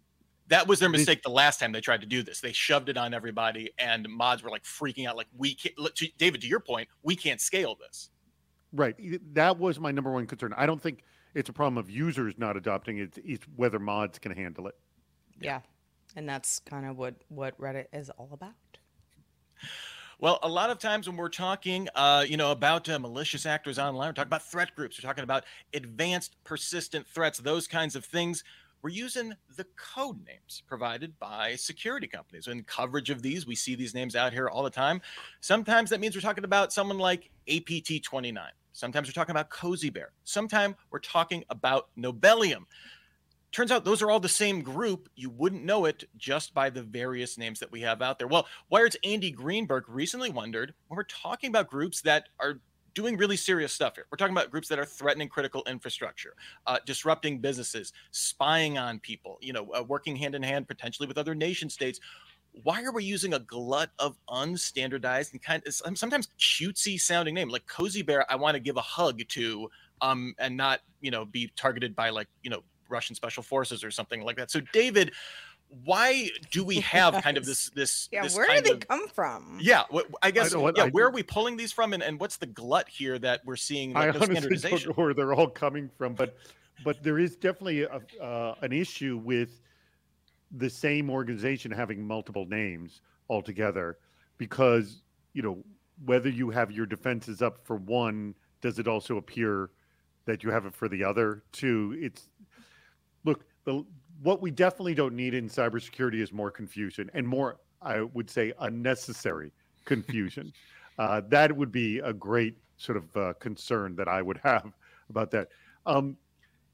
that 0.49 0.67
was 0.67 0.79
their 0.79 0.89
mistake 0.89 1.23
the 1.23 1.31
last 1.31 1.59
time 1.59 1.73
they 1.73 1.81
tried 1.81 2.01
to 2.03 2.07
do 2.07 2.23
this. 2.23 2.41
They 2.41 2.53
shoved 2.53 2.89
it 2.89 2.97
on 2.97 3.15
everybody, 3.15 3.71
and 3.79 4.07
mods 4.09 4.43
were 4.43 4.51
like 4.51 4.65
freaking 4.65 5.09
out. 5.09 5.17
Like 5.17 5.29
we 5.37 5.55
can't. 5.55 5.75
David, 6.19 6.41
to 6.43 6.47
your 6.47 6.61
point, 6.61 6.89
we 7.03 7.17
can't 7.17 7.41
scale 7.41 7.77
this. 7.81 8.11
Right. 8.73 8.97
That 9.35 9.59
was 9.59 9.79
my 9.79 9.91
number 9.91 10.11
one 10.11 10.27
concern. 10.27 10.53
I 10.57 10.67
don't 10.67 10.83
think 10.83 11.05
it's 11.35 11.49
a 11.49 11.53
problem 11.53 11.79
of 11.79 11.89
users 11.89 12.35
not 12.37 12.57
adopting 12.57 12.99
it. 12.99 13.19
It's 13.25 13.45
whether 13.57 13.79
mods 13.79 14.19
can 14.19 14.33
handle 14.33 14.67
it. 14.67 14.75
Yeah, 15.41 15.61
and 16.17 16.29
that's 16.29 16.61
kind 16.61 16.87
of 16.87 16.97
what 16.97 17.15
what 17.29 17.59
Reddit 17.59 17.87
is 17.93 18.11
all 18.11 18.31
about. 18.33 18.53
Well, 20.21 20.39
a 20.43 20.49
lot 20.49 20.71
of 20.71 20.79
times 20.79 21.09
when 21.09 21.17
we're 21.17 21.29
talking, 21.29 21.89
uh, 21.95 22.25
you 22.27 22.37
know, 22.37 22.53
about 22.53 22.89
uh, 22.89 22.99
malicious 22.99 23.47
actors 23.47 23.79
online, 23.79 24.09
we're 24.09 24.13
talking 24.13 24.29
about 24.29 24.49
threat 24.49 24.75
groups. 24.77 24.99
We're 25.03 25.07
talking 25.07 25.25
about 25.25 25.45
advanced, 25.75 26.37
persistent 26.45 27.07
threats, 27.07 27.39
those 27.39 27.67
kinds 27.67 27.97
of 27.97 28.05
things 28.05 28.45
we're 28.85 28.91
using 28.91 29.35
the 29.57 29.64
code 29.76 30.19
names 30.26 30.62
provided 30.67 31.19
by 31.19 31.57
security 31.57 32.07
companies. 32.07 32.49
In 32.49 32.62
coverage 32.64 33.09
of 33.09 33.23
these, 33.23 33.47
we 33.47 33.55
see 33.55 33.75
these 33.75 33.95
names 33.95 34.14
out 34.14 34.35
here 34.35 34.47
all 34.47 34.62
the 34.62 34.69
time. 34.69 35.00
Sometimes 35.41 35.88
that 35.88 36.00
means 36.00 36.14
we're 36.14 36.21
talking 36.21 36.45
about 36.45 36.71
someone 36.71 36.99
like 36.99 37.31
APT29. 37.49 38.38
Sometimes 38.75 39.09
we're 39.09 39.12
talking 39.12 39.31
about 39.31 39.49
Cozy 39.49 39.88
Bear. 39.88 40.12
Sometimes 40.25 40.75
we're 40.91 40.99
talking 40.99 41.45
about 41.49 41.88
Nobelium. 41.97 42.67
Turns 43.53 43.71
out 43.71 43.87
those 43.87 44.03
are 44.03 44.11
all 44.11 44.21
the 44.21 44.29
same 44.29 44.61
group. 44.61 45.09
You 45.17 45.31
wouldn't 45.31 45.64
know 45.64 45.87
it 45.87 46.05
just 46.19 46.53
by 46.53 46.69
the 46.69 46.83
various 46.83 47.38
names 47.38 47.61
that 47.61 47.73
we 47.73 47.81
have 47.81 48.03
out 48.03 48.19
there. 48.19 48.29
Well, 48.29 48.47
Wired's 48.69 48.99
Andy 49.03 49.31
Greenberg 49.31 49.85
recently 49.88 50.29
wondered 50.29 50.75
when 50.88 50.97
we're 50.99 51.05
talking 51.05 51.49
about 51.49 51.71
groups 51.71 52.03
that 52.03 52.29
are 52.38 52.61
doing 52.95 53.17
really 53.17 53.37
serious 53.37 53.73
stuff 53.73 53.97
here. 53.97 54.07
We're 54.11 54.17
talking 54.17 54.35
about 54.35 54.51
groups 54.51 54.69
that 54.69 54.79
are 54.79 54.85
threatening 54.85 55.29
critical 55.29 55.63
infrastructure, 55.67 56.35
uh, 56.67 56.79
disrupting 56.87 57.39
businesses, 57.39 57.93
spying 58.13 58.79
on 58.79 59.01
people, 59.01 59.39
you 59.41 59.53
know, 59.53 59.71
uh, 59.73 59.83
working 59.83 60.17
hand 60.17 60.35
in 60.35 60.43
hand 60.43 60.69
potentially 60.69 61.07
with 61.09 61.19
other 61.19 61.35
nation 61.35 61.69
states. 61.69 62.01
Why 62.63 62.85
are 62.85 62.93
we 62.93 63.03
using 63.03 63.35
a 63.35 63.41
glut 63.41 63.91
of 63.99 64.17
unstandardized 64.31 65.33
and 65.33 65.43
kind 65.43 65.63
of 65.67 65.75
sometimes 65.75 66.29
cutesy 66.39 67.01
sounding 67.01 67.35
name 67.35 67.49
like 67.49 67.67
Cozy 67.67 68.03
Bear? 68.03 68.31
I 68.31 68.37
want 68.37 68.55
to 68.55 68.61
give 68.61 68.77
a 68.77 68.83
hug 68.83 69.21
to, 69.27 69.69
um, 70.01 70.35
and 70.39 70.57
not 70.57 70.81
you 71.01 71.11
know 71.11 71.25
be 71.25 71.51
targeted 71.57 71.97
by 71.97 72.11
like 72.11 72.29
you 72.43 72.51
know 72.51 72.63
Russian 72.89 73.17
special 73.17 73.43
forces 73.43 73.83
or 73.83 73.91
something 73.91 74.23
like 74.23 74.37
that. 74.37 74.51
So 74.53 74.61
David, 74.73 75.13
why 75.85 76.28
do 76.50 76.64
we 76.64 76.80
have 76.80 77.23
kind 77.23 77.37
of 77.37 77.44
this 77.44 77.71
this 77.75 78.09
yeah 78.12 78.23
this 78.23 78.37
where 78.37 78.47
do 78.56 78.61
they 78.62 78.71
of, 78.73 78.88
come 78.88 79.09
from 79.09 79.59
yeah 79.61 79.83
i 80.23 80.30
guess 80.30 80.54
I 80.54 80.59
what, 80.59 80.76
yeah 80.76 80.85
I 80.85 80.88
where 80.90 81.04
do. 81.04 81.09
are 81.09 81.12
we 81.12 81.23
pulling 81.23 81.56
these 81.56 81.73
from 81.73 81.92
and, 81.92 82.02
and 82.02 82.21
what's 82.21 82.37
the 82.37 82.47
glut 82.47 82.88
here 82.88 83.18
that 83.18 83.40
we're 83.44 83.56
seeing 83.56 83.92
like, 83.92 84.14
i 84.14 84.18
no 84.18 84.25
honestly 84.25 84.71
don't 84.71 84.87
know 84.87 84.92
where 84.92 85.14
they're 85.14 85.35
all 85.35 85.49
coming 85.49 85.90
from 85.97 86.14
but 86.14 86.37
but 86.85 87.02
there 87.02 87.18
is 87.18 87.37
definitely 87.37 87.83
a, 87.83 88.00
uh, 88.21 88.54
an 88.62 88.73
issue 88.73 89.21
with 89.25 89.61
the 90.56 90.68
same 90.68 91.11
organization 91.11 91.71
having 91.71 92.06
multiple 92.06 92.47
names 92.47 93.00
altogether 93.28 93.99
because 94.38 95.02
you 95.33 95.42
know 95.42 95.59
whether 96.04 96.28
you 96.28 96.50
have 96.50 96.71
your 96.71 96.87
defenses 96.87 97.42
up 97.42 97.59
for 97.64 97.76
one 97.76 98.35
does 98.61 98.78
it 98.78 98.88
also 98.88 99.16
appear 99.16 99.71
that 100.26 100.42
you 100.42 100.50
have 100.50 100.66
it 100.66 100.75
for 100.75 100.88
the 100.88 101.02
other 101.02 101.42
two 101.52 101.97
it's 102.00 102.28
look 103.25 103.44
the 103.64 103.85
what 104.25 104.40
we 104.40 104.50
definitely 104.50 104.95
don't 104.95 105.14
need 105.14 105.35
in 105.35 105.50
cybersecurity 105.50 106.21
is 106.21 106.33
more 106.33 106.50
confusion 106.50 107.11
and 107.12 107.28
more, 107.28 107.59
I 107.83 108.00
would 108.00 108.31
say, 108.31 108.54
unnecessary 108.61 109.52
confusion. 109.85 110.50
uh, 110.99 111.21
that 111.28 111.54
would 111.54 111.71
be 111.71 111.99
a 111.99 112.12
great 112.12 112.57
sort 112.78 112.97
of 112.97 113.16
uh, 113.16 113.35
concern 113.35 113.95
that 113.97 114.09
I 114.09 114.23
would 114.23 114.40
have 114.43 114.73
about 115.11 115.31
that. 115.33 115.49
Um, 115.85 116.16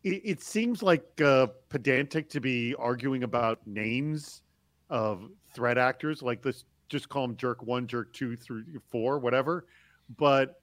it, 0.04 0.22
it, 0.24 0.42
seems 0.42 0.80
like 0.80 1.04
uh, 1.20 1.48
pedantic 1.68 2.30
to 2.30 2.40
be 2.40 2.76
arguing 2.76 3.24
about 3.24 3.66
names 3.66 4.42
of 4.88 5.28
threat 5.52 5.76
actors, 5.76 6.22
like 6.22 6.42
this. 6.42 6.64
Just 6.88 7.08
call 7.08 7.26
them 7.26 7.36
jerk 7.36 7.62
one, 7.64 7.86
jerk 7.86 8.12
two, 8.12 8.36
three, 8.36 8.62
four, 8.90 9.18
whatever. 9.18 9.66
But 10.16 10.62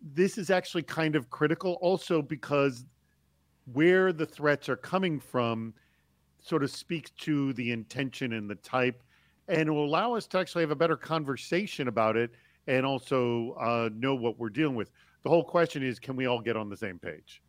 this 0.00 0.36
is 0.36 0.50
actually 0.50 0.82
kind 0.82 1.16
of 1.16 1.30
critical, 1.30 1.78
also 1.80 2.20
because 2.20 2.84
where 3.72 4.12
the 4.12 4.26
threats 4.26 4.68
are 4.68 4.76
coming 4.76 5.18
from 5.18 5.72
sort 6.42 6.62
of 6.62 6.70
speaks 6.70 7.10
to 7.10 7.52
the 7.54 7.72
intention 7.72 8.34
and 8.34 8.50
the 8.50 8.56
type 8.56 9.02
and 9.48 9.70
will 9.70 9.84
allow 9.84 10.14
us 10.14 10.26
to 10.28 10.38
actually 10.38 10.62
have 10.62 10.70
a 10.70 10.76
better 10.76 10.96
conversation 10.96 11.88
about 11.88 12.16
it 12.16 12.30
and 12.66 12.86
also 12.86 13.52
uh, 13.60 13.88
know 13.94 14.14
what 14.14 14.38
we're 14.38 14.50
dealing 14.50 14.74
with. 14.74 14.90
The 15.22 15.28
whole 15.28 15.44
question 15.44 15.82
is 15.82 15.98
can 15.98 16.16
we 16.16 16.26
all 16.26 16.40
get 16.40 16.56
on 16.56 16.68
the 16.68 16.76
same 16.76 16.98
page? 16.98 17.42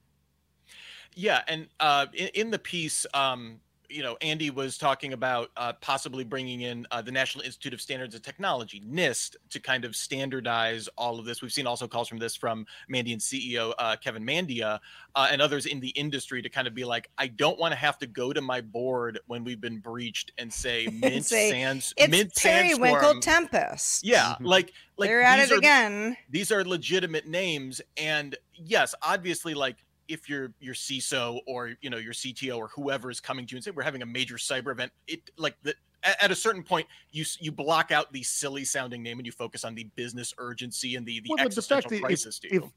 Yeah. 1.16 1.42
And 1.48 1.68
uh, 1.80 2.08
in, 2.14 2.28
in, 2.30 2.52
the 2.52 2.60
piece, 2.60 3.06
um, 3.14 3.60
you 3.94 4.02
know, 4.04 4.18
Andy 4.22 4.50
was 4.50 4.78
talking 4.78 5.14
about 5.14 5.50
uh, 5.56 5.74
possibly 5.74 6.24
bringing 6.24 6.62
in 6.62 6.88
uh, 6.92 7.02
the 7.02 7.12
National 7.12 7.44
Institute 7.44 7.74
of 7.74 7.82
Standards 7.82 8.16
and 8.16 8.24
Technology, 8.24 8.82
NIST, 8.82 9.36
to 9.52 9.60
kind 9.60 9.86
of 9.86 9.96
standardize 9.96 10.90
all 10.98 11.20
of 11.20 11.26
this. 11.26 11.42
We've 11.42 11.54
seen 11.54 11.68
also 11.68 11.88
calls 11.88 12.08
from 12.08 12.18
this 12.18 12.36
from 12.36 12.66
Mandiant 12.92 13.20
CEO 13.20 13.74
uh, 13.78 13.96
Kevin 13.98 14.26
Mandia 14.26 14.80
uh, 15.16 15.28
and 15.32 15.42
others 15.42 15.66
in 15.68 15.80
the 15.80 15.90
industry 15.90 16.42
to 16.42 16.50
kind 16.50 16.68
of 16.68 16.74
be 16.74 16.84
like, 16.86 17.10
I 17.18 17.28
don't 17.28 17.60
want 17.60 17.72
to 17.72 17.78
have 17.78 17.98
to 18.00 18.08
go 18.08 18.34
to 18.34 18.42
my 18.42 18.62
board 18.62 19.20
when 19.28 19.44
we've 19.44 19.62
been 19.62 19.78
breached 19.80 20.32
and 20.38 20.52
say 20.52 20.88
Mint 20.94 21.26
Say, 21.26 21.52
Sands, 21.52 21.94
It's 21.98 22.10
Mint 22.10 22.34
Periwinkle. 22.36 23.20
Tempest. 23.22 24.04
Yeah, 24.06 24.36
like 24.42 24.74
like 24.98 25.10
They're 25.10 25.22
at 25.22 25.40
it 25.40 25.52
are- 25.52 25.58
again. 25.58 26.18
these 26.30 26.52
are 26.52 26.64
legitimate 26.64 27.28
names 27.28 27.82
and 27.98 28.36
yes 28.54 28.94
obviously 29.02 29.54
like 29.54 29.78
if 30.08 30.30
you're 30.30 30.54
your 30.60 30.74
CISO 30.74 31.40
or 31.48 31.74
you 31.82 31.90
know 31.90 31.98
your 31.98 32.14
CTO 32.14 32.58
or 32.58 32.68
whoever 32.70 33.10
is 33.10 33.20
coming 33.20 33.46
to 33.48 33.52
you 33.54 33.58
and 33.58 33.64
say 33.64 33.72
we're 33.72 33.84
having 33.84 34.02
a 34.02 34.06
major 34.06 34.36
cyber 34.36 34.72
event 34.72 34.92
it 35.08 35.22
like 35.38 35.56
the 35.64 35.74
at 36.04 36.24
at 36.24 36.32
a 36.32 36.36
certain 36.36 36.64
point 36.64 36.88
you 37.12 37.26
you 37.40 37.52
block 37.52 37.92
out 37.92 38.12
the 38.12 38.24
silly 38.24 38.66
sounding 38.66 39.02
name 39.02 39.20
and 39.20 39.26
you 39.26 39.32
focus 39.32 39.64
on 39.64 39.76
the 39.76 39.86
business 39.96 40.34
urgency 40.38 40.96
and 40.96 41.06
the 41.06 41.20
the 41.22 41.30
Well, 41.30 41.38
the 41.38 41.44
existential 41.44 41.94
if- 41.94 42.02
crisis 42.02 42.40
to 42.40 42.48
if, 42.48 42.64
you. 42.64 42.72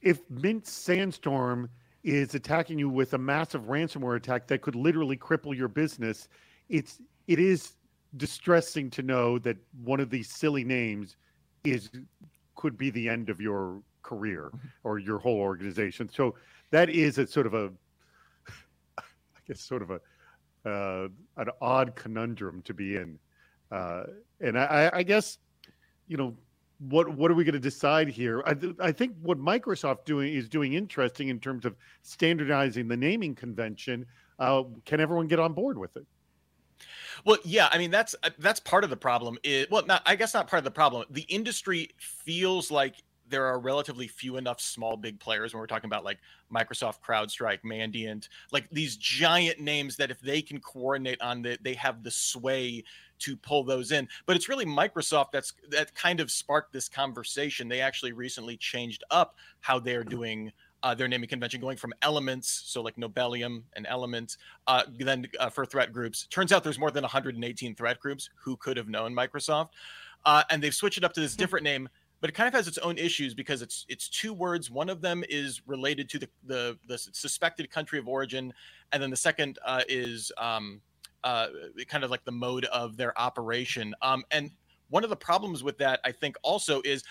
if 0.00 0.30
Mint 0.30 0.66
Sandstorm 0.66 1.68
is 2.02 2.34
attacking 2.34 2.78
you 2.78 2.88
with 2.88 3.12
a 3.12 3.18
massive 3.18 3.64
ransomware 3.64 4.16
attack 4.16 4.46
that 4.46 4.62
could 4.62 4.74
literally 4.74 5.16
cripple 5.16 5.54
your 5.54 5.68
business, 5.68 6.28
it's 6.68 7.00
it 7.26 7.38
is 7.38 7.72
distressing 8.16 8.90
to 8.90 9.02
know 9.02 9.38
that 9.38 9.56
one 9.84 10.00
of 10.00 10.10
these 10.10 10.28
silly 10.30 10.64
names 10.64 11.16
is 11.64 11.90
could 12.56 12.76
be 12.76 12.90
the 12.90 13.08
end 13.08 13.30
of 13.30 13.40
your 13.40 13.82
career 14.02 14.50
mm-hmm. 14.54 14.66
or 14.84 14.98
your 14.98 15.18
whole 15.18 15.38
organization. 15.38 16.08
So 16.12 16.34
that 16.70 16.90
is 16.90 17.18
a 17.18 17.26
sort 17.26 17.46
of 17.46 17.54
a 17.54 17.70
I 18.98 19.02
guess 19.46 19.60
sort 19.60 19.82
of 19.82 19.90
a 19.90 20.00
uh, 20.68 21.08
an 21.36 21.48
odd 21.60 21.94
conundrum 21.96 22.62
to 22.62 22.74
be 22.74 22.96
in. 22.96 23.18
Uh, 23.70 24.04
and 24.40 24.58
I, 24.58 24.90
I- 24.92 25.02
guess 25.02 25.38
you 26.06 26.16
know 26.16 26.36
what 26.78 27.08
what 27.14 27.30
are 27.30 27.34
we 27.34 27.44
going 27.44 27.52
to 27.54 27.60
decide 27.60 28.08
here? 28.08 28.42
I, 28.46 28.54
th- 28.54 28.76
I 28.80 28.90
think 28.92 29.14
what 29.22 29.38
Microsoft 29.38 30.04
doing 30.04 30.32
is 30.34 30.48
doing 30.48 30.72
interesting 30.74 31.28
in 31.28 31.38
terms 31.38 31.64
of 31.64 31.76
standardizing 32.02 32.88
the 32.88 32.96
naming 32.96 33.34
convention. 33.34 34.06
Uh, 34.38 34.64
can 34.86 35.00
everyone 35.00 35.26
get 35.28 35.38
on 35.38 35.52
board 35.52 35.76
with 35.78 35.96
it? 35.96 36.06
Well, 37.26 37.36
yeah, 37.44 37.68
I 37.70 37.78
mean 37.78 37.90
that's 37.90 38.14
that's 38.38 38.60
part 38.60 38.84
of 38.84 38.90
the 38.90 38.96
problem. 38.96 39.38
It, 39.42 39.70
well, 39.70 39.84
not 39.84 40.02
I 40.06 40.16
guess 40.16 40.32
not 40.34 40.48
part 40.48 40.58
of 40.58 40.64
the 40.64 40.70
problem. 40.70 41.04
The 41.10 41.22
industry 41.22 41.90
feels 41.98 42.70
like 42.70 42.96
there 43.30 43.46
are 43.46 43.58
relatively 43.58 44.08
few 44.08 44.36
enough 44.36 44.60
small 44.60 44.96
big 44.96 45.18
players 45.20 45.54
when 45.54 45.60
we're 45.60 45.66
talking 45.66 45.88
about 45.88 46.04
like 46.04 46.18
Microsoft, 46.52 47.00
CrowdStrike, 47.06 47.62
Mandiant, 47.62 48.28
like 48.52 48.68
these 48.70 48.96
giant 48.96 49.60
names 49.60 49.96
that 49.96 50.10
if 50.10 50.20
they 50.20 50.42
can 50.42 50.60
coordinate 50.60 51.20
on 51.22 51.42
that, 51.42 51.62
they 51.62 51.74
have 51.74 52.02
the 52.02 52.10
sway 52.10 52.84
to 53.20 53.36
pull 53.36 53.64
those 53.64 53.92
in. 53.92 54.08
But 54.26 54.36
it's 54.36 54.48
really 54.48 54.66
Microsoft 54.66 55.30
that's 55.32 55.52
that 55.70 55.94
kind 55.94 56.20
of 56.20 56.30
sparked 56.30 56.72
this 56.72 56.88
conversation. 56.88 57.68
They 57.68 57.80
actually 57.80 58.12
recently 58.12 58.56
changed 58.56 59.04
up 59.10 59.36
how 59.60 59.78
they're 59.78 60.04
doing 60.04 60.52
uh, 60.82 60.94
their 60.94 61.08
naming 61.08 61.28
convention, 61.28 61.60
going 61.60 61.76
from 61.76 61.92
elements, 62.02 62.62
so 62.66 62.80
like 62.80 62.96
Nobelium 62.96 63.62
and 63.74 63.86
Element, 63.86 64.38
uh, 64.66 64.82
then 64.98 65.26
uh, 65.38 65.50
for 65.50 65.66
threat 65.66 65.92
groups. 65.92 66.26
Turns 66.28 66.52
out 66.52 66.64
there's 66.64 66.78
more 66.78 66.90
than 66.90 67.02
118 67.02 67.74
threat 67.74 68.00
groups. 68.00 68.30
Who 68.36 68.56
could 68.56 68.76
have 68.76 68.88
known 68.88 69.14
Microsoft? 69.14 69.70
Uh, 70.24 70.42
and 70.50 70.62
they've 70.62 70.74
switched 70.74 70.98
it 70.98 71.04
up 71.04 71.12
to 71.14 71.20
this 71.20 71.34
different 71.36 71.64
name, 71.64 71.88
but 72.20 72.28
it 72.28 72.34
kind 72.34 72.46
of 72.46 72.54
has 72.54 72.68
its 72.68 72.78
own 72.78 72.98
issues 72.98 73.34
because 73.34 73.62
it's 73.62 73.86
it's 73.88 74.08
two 74.08 74.32
words. 74.32 74.70
One 74.70 74.88
of 74.88 75.00
them 75.00 75.24
is 75.28 75.62
related 75.66 76.08
to 76.10 76.18
the 76.18 76.28
the, 76.44 76.78
the 76.86 76.98
suspected 76.98 77.70
country 77.70 77.98
of 77.98 78.08
origin, 78.08 78.52
and 78.92 79.02
then 79.02 79.10
the 79.10 79.16
second 79.16 79.58
uh, 79.64 79.82
is 79.88 80.30
um, 80.38 80.80
uh, 81.24 81.48
kind 81.88 82.04
of 82.04 82.10
like 82.10 82.24
the 82.24 82.32
mode 82.32 82.64
of 82.66 82.96
their 82.96 83.18
operation. 83.18 83.94
Um, 84.02 84.24
and 84.30 84.50
one 84.90 85.04
of 85.04 85.10
the 85.10 85.16
problems 85.16 85.62
with 85.62 85.78
that, 85.78 86.00
I 86.04 86.12
think, 86.12 86.36
also 86.42 86.82
is 86.84 87.04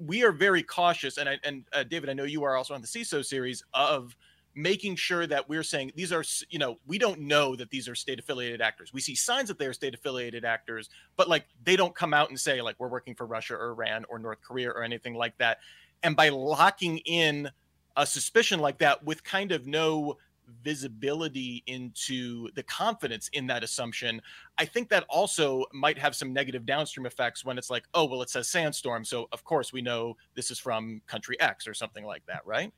we 0.00 0.24
are 0.24 0.32
very 0.32 0.62
cautious. 0.62 1.18
And 1.18 1.28
I, 1.28 1.38
and 1.44 1.64
uh, 1.72 1.84
David, 1.84 2.08
I 2.08 2.14
know 2.14 2.24
you 2.24 2.44
are 2.44 2.56
also 2.56 2.74
on 2.74 2.80
the 2.80 2.86
CISO 2.86 3.24
series 3.24 3.62
of 3.74 4.16
making 4.56 4.96
sure 4.96 5.26
that 5.26 5.46
we're 5.48 5.62
saying 5.62 5.92
these 5.94 6.12
are, 6.12 6.24
you 6.48 6.58
know, 6.58 6.78
we 6.86 6.98
don't 6.98 7.20
know 7.20 7.54
that 7.54 7.68
these 7.68 7.88
are 7.88 7.94
state 7.94 8.18
affiliated 8.18 8.62
actors. 8.62 8.92
We 8.92 9.02
see 9.02 9.14
signs 9.14 9.48
that 9.48 9.58
they 9.58 9.66
are 9.66 9.74
state 9.74 9.94
affiliated 9.94 10.46
actors, 10.46 10.88
but 11.14 11.28
like 11.28 11.46
they 11.62 11.76
don't 11.76 11.94
come 11.94 12.14
out 12.14 12.30
and 12.30 12.40
say 12.40 12.62
like 12.62 12.74
we're 12.78 12.88
working 12.88 13.14
for 13.14 13.26
Russia 13.26 13.54
or 13.54 13.70
Iran 13.72 14.06
or 14.08 14.18
North 14.18 14.38
Korea 14.40 14.70
or 14.70 14.82
anything 14.82 15.14
like 15.14 15.36
that. 15.38 15.58
And 16.02 16.16
by 16.16 16.30
locking 16.30 16.98
in 16.98 17.50
a 17.96 18.06
suspicion 18.06 18.58
like 18.58 18.78
that 18.78 19.04
with 19.04 19.22
kind 19.22 19.52
of 19.52 19.66
no 19.66 20.16
visibility 20.62 21.62
into 21.66 22.48
the 22.54 22.62
confidence 22.62 23.28
in 23.34 23.46
that 23.48 23.62
assumption, 23.62 24.22
I 24.56 24.64
think 24.64 24.88
that 24.88 25.04
also 25.10 25.64
might 25.74 25.98
have 25.98 26.16
some 26.16 26.32
negative 26.32 26.64
downstream 26.64 27.04
effects 27.04 27.44
when 27.44 27.58
it's 27.58 27.68
like, 27.68 27.84
oh, 27.92 28.06
well, 28.06 28.22
it 28.22 28.30
says 28.30 28.48
sandstorm. 28.48 29.04
So, 29.04 29.28
of 29.32 29.44
course, 29.44 29.72
we 29.72 29.82
know 29.82 30.16
this 30.34 30.50
is 30.50 30.58
from 30.58 31.02
country 31.06 31.38
X 31.40 31.66
or 31.66 31.74
something 31.74 32.04
like 32.04 32.24
that, 32.26 32.40
right? 32.46 32.72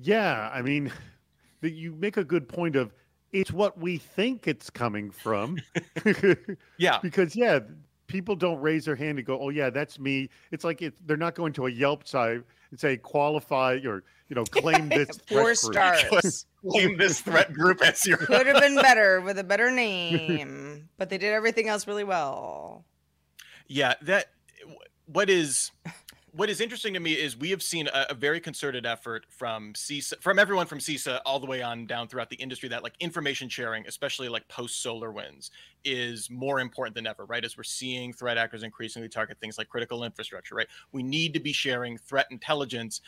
Yeah, 0.00 0.50
I 0.52 0.62
mean, 0.62 0.92
that 1.60 1.72
you 1.72 1.92
make 1.92 2.16
a 2.16 2.24
good 2.24 2.48
point 2.48 2.76
of 2.76 2.92
it's 3.32 3.52
what 3.52 3.78
we 3.78 3.98
think 3.98 4.46
it's 4.46 4.70
coming 4.70 5.10
from. 5.10 5.58
Yeah. 6.78 6.98
because 7.02 7.34
yeah, 7.34 7.60
people 8.06 8.36
don't 8.36 8.60
raise 8.60 8.84
their 8.84 8.96
hand 8.96 9.18
and 9.18 9.26
go, 9.26 9.38
"Oh 9.40 9.48
yeah, 9.48 9.70
that's 9.70 9.98
me." 9.98 10.28
It's 10.52 10.64
like 10.64 10.82
it, 10.82 10.94
they're 11.06 11.16
not 11.16 11.34
going 11.34 11.52
to 11.54 11.66
a 11.66 11.70
Yelp 11.70 12.06
site 12.06 12.42
and 12.70 12.78
say 12.78 12.96
qualify 12.96 13.80
or 13.84 14.04
you 14.28 14.36
know 14.36 14.44
claim 14.44 14.88
this 14.88 15.08
Four 15.28 15.54
threat 15.54 16.10
group." 16.10 16.22
stars. 16.22 16.46
Claim 16.68 16.96
this 16.96 17.20
threat 17.20 17.52
group 17.52 17.80
as 17.82 18.04
your. 18.06 18.18
Could 18.18 18.46
have 18.46 18.60
been 18.60 18.76
better 18.76 19.20
with 19.20 19.38
a 19.38 19.44
better 19.44 19.70
name, 19.70 20.88
but 20.98 21.10
they 21.10 21.18
did 21.18 21.32
everything 21.32 21.68
else 21.68 21.86
really 21.86 22.04
well. 22.04 22.84
Yeah, 23.68 23.94
that 24.02 24.26
what 25.06 25.30
is 25.30 25.70
what 26.36 26.50
is 26.50 26.60
interesting 26.60 26.92
to 26.92 27.00
me 27.00 27.14
is 27.14 27.34
we 27.34 27.48
have 27.48 27.62
seen 27.62 27.88
a, 27.88 28.06
a 28.10 28.14
very 28.14 28.40
concerted 28.40 28.84
effort 28.84 29.24
from 29.30 29.72
CISA, 29.72 30.20
from 30.20 30.38
everyone 30.38 30.66
from 30.66 30.78
CISA 30.78 31.20
all 31.24 31.40
the 31.40 31.46
way 31.46 31.62
on 31.62 31.86
down 31.86 32.08
throughout 32.08 32.28
the 32.28 32.36
industry 32.36 32.68
that 32.68 32.82
like 32.82 32.92
information 33.00 33.48
sharing, 33.48 33.86
especially 33.86 34.28
like 34.28 34.46
post 34.48 34.84
SolarWinds, 34.84 35.50
is 35.84 36.28
more 36.28 36.60
important 36.60 36.94
than 36.94 37.06
ever, 37.06 37.24
right? 37.24 37.42
As 37.42 37.56
we're 37.56 37.64
seeing 37.64 38.12
threat 38.12 38.36
actors 38.36 38.62
increasingly 38.62 39.08
target 39.08 39.38
things 39.40 39.56
like 39.56 39.70
critical 39.70 40.04
infrastructure, 40.04 40.54
right? 40.54 40.68
We 40.92 41.02
need 41.02 41.32
to 41.34 41.40
be 41.40 41.54
sharing 41.54 41.96
threat 41.96 42.26
intelligence. 42.30 43.00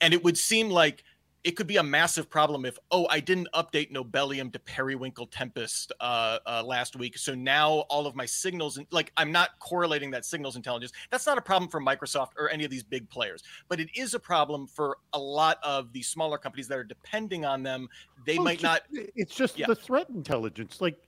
And 0.00 0.14
it 0.14 0.22
would 0.22 0.38
seem 0.38 0.70
like 0.70 1.02
it 1.44 1.52
could 1.52 1.66
be 1.66 1.76
a 1.76 1.82
massive 1.82 2.28
problem 2.28 2.64
if 2.64 2.78
oh 2.90 3.06
i 3.10 3.20
didn't 3.20 3.48
update 3.54 3.90
nobelium 3.92 4.52
to 4.52 4.58
periwinkle 4.58 5.26
tempest 5.26 5.92
uh, 6.00 6.38
uh, 6.46 6.62
last 6.64 6.96
week 6.96 7.16
so 7.16 7.34
now 7.34 7.80
all 7.90 8.06
of 8.06 8.14
my 8.16 8.26
signals 8.26 8.76
and 8.76 8.86
like 8.90 9.12
i'm 9.16 9.30
not 9.30 9.50
correlating 9.60 10.10
that 10.10 10.24
signals 10.24 10.56
intelligence 10.56 10.92
that's 11.10 11.26
not 11.26 11.38
a 11.38 11.42
problem 11.42 11.70
for 11.70 11.80
microsoft 11.80 12.30
or 12.36 12.48
any 12.50 12.64
of 12.64 12.70
these 12.70 12.82
big 12.82 13.08
players 13.08 13.42
but 13.68 13.78
it 13.80 13.88
is 13.96 14.14
a 14.14 14.20
problem 14.20 14.66
for 14.66 14.98
a 15.12 15.18
lot 15.18 15.58
of 15.62 15.92
the 15.92 16.02
smaller 16.02 16.38
companies 16.38 16.66
that 16.68 16.76
are 16.78 16.84
depending 16.84 17.44
on 17.44 17.62
them 17.62 17.88
they 18.26 18.36
Well, 18.36 18.44
might 18.44 18.62
not 18.62 18.82
It's 18.90 19.34
just 19.34 19.56
Yeah. 19.58 19.66
the 19.66 19.74
threat 19.76 20.08
intelligence. 20.10 20.80
Like, 20.80 20.98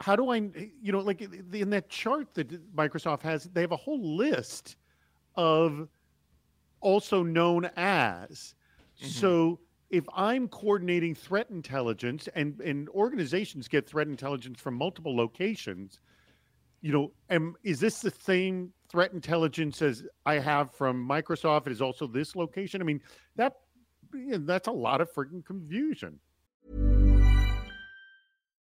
how 0.00 0.14
do 0.16 0.30
I, 0.30 0.36
you 0.36 0.92
know, 0.92 1.00
like 1.00 1.20
in 1.22 1.70
that 1.70 1.88
chart 1.88 2.34
that 2.34 2.48
Microsoft 2.74 3.22
has, 3.22 3.44
they 3.44 3.60
have 3.62 3.72
a 3.72 3.76
whole 3.76 4.16
list 4.16 4.76
of 5.34 5.88
also 6.80 7.22
known 7.22 7.70
as. 7.76 8.54
Mhm. 9.00 9.06
So 9.06 9.60
if 9.90 10.04
I'm 10.14 10.48
coordinating 10.48 11.14
threat 11.14 11.50
intelligence 11.50 12.28
and, 12.34 12.60
and 12.60 12.88
organizations 12.90 13.68
get 13.68 13.88
threat 13.88 14.06
intelligence 14.06 14.60
from 14.60 14.74
multiple 14.74 15.16
locations, 15.16 16.00
you 16.80 16.92
know, 16.92 17.12
am, 17.30 17.56
is 17.64 17.80
this 17.80 18.00
the 18.00 18.10
same 18.10 18.72
threat 18.90 19.12
intelligence 19.12 19.80
as 19.82 20.04
I 20.26 20.34
have 20.34 20.72
from 20.72 21.08
Microsoft? 21.08 21.66
It 21.66 21.72
is 21.72 21.82
also 21.82 22.06
this 22.06 22.36
location. 22.36 22.80
I 22.80 22.84
mean, 22.84 23.00
that 23.36 23.54
that's 24.12 24.68
a 24.68 24.72
lot 24.72 25.00
of 25.00 25.12
freaking 25.12 25.44
confusion. 25.44 26.18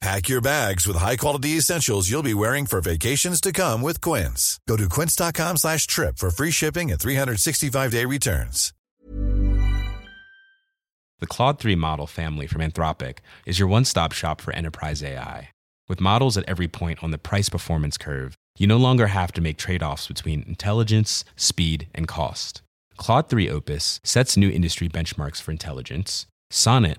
Pack 0.00 0.30
your 0.30 0.40
bags 0.40 0.86
with 0.86 0.96
high-quality 0.96 1.58
essentials 1.58 2.08
you'll 2.08 2.22
be 2.22 2.32
wearing 2.32 2.64
for 2.64 2.80
vacations 2.80 3.38
to 3.38 3.52
come 3.52 3.82
with 3.82 4.00
Quince. 4.00 4.58
Go 4.66 4.78
to 4.78 4.88
quince.com 4.88 5.58
slash 5.58 5.86
trip 5.86 6.16
for 6.16 6.30
free 6.30 6.50
shipping 6.50 6.90
and 6.90 6.98
365-day 6.98 8.06
returns. 8.06 8.72
The 11.18 11.26
Claude 11.26 11.58
3 11.58 11.74
model 11.74 12.06
family 12.06 12.46
from 12.46 12.62
Anthropic 12.62 13.18
is 13.44 13.58
your 13.58 13.68
one 13.68 13.84
stop 13.84 14.12
shop 14.12 14.40
for 14.40 14.54
enterprise 14.54 15.02
AI. 15.02 15.50
With 15.86 16.00
models 16.00 16.38
at 16.38 16.48
every 16.48 16.68
point 16.68 17.04
on 17.04 17.10
the 17.10 17.18
price 17.18 17.50
performance 17.50 17.98
curve, 17.98 18.34
you 18.58 18.66
no 18.66 18.78
longer 18.78 19.08
have 19.08 19.32
to 19.32 19.42
make 19.42 19.58
trade 19.58 19.82
offs 19.82 20.06
between 20.08 20.44
intelligence, 20.44 21.26
speed, 21.36 21.88
and 21.94 22.08
cost. 22.08 22.62
Claude 22.96 23.28
3 23.28 23.50
Opus 23.50 24.00
sets 24.02 24.34
new 24.38 24.48
industry 24.48 24.88
benchmarks 24.88 25.42
for 25.42 25.50
intelligence. 25.50 26.26
Sonnet 26.48 26.98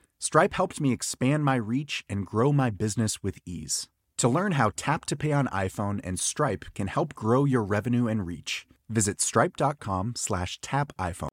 Stripe 0.23 0.53
helped 0.53 0.79
me 0.79 0.91
expand 0.91 1.43
my 1.43 1.55
reach 1.55 2.05
and 2.07 2.27
grow 2.27 2.53
my 2.53 2.69
business 2.69 3.23
with 3.23 3.39
ease. 3.43 3.87
To 4.17 4.29
learn 4.29 4.51
how 4.51 4.69
Tap 4.75 5.03
to 5.05 5.15
Pay 5.15 5.31
on 5.31 5.47
iPhone 5.47 5.99
and 6.03 6.19
Stripe 6.19 6.65
can 6.75 6.85
help 6.85 7.15
grow 7.15 7.43
your 7.43 7.63
revenue 7.63 8.05
and 8.05 8.27
reach, 8.27 8.67
visit 8.87 9.19
stripe.com 9.19 10.13
slash 10.15 10.61
tap 10.61 10.93
iPhone. 10.99 11.29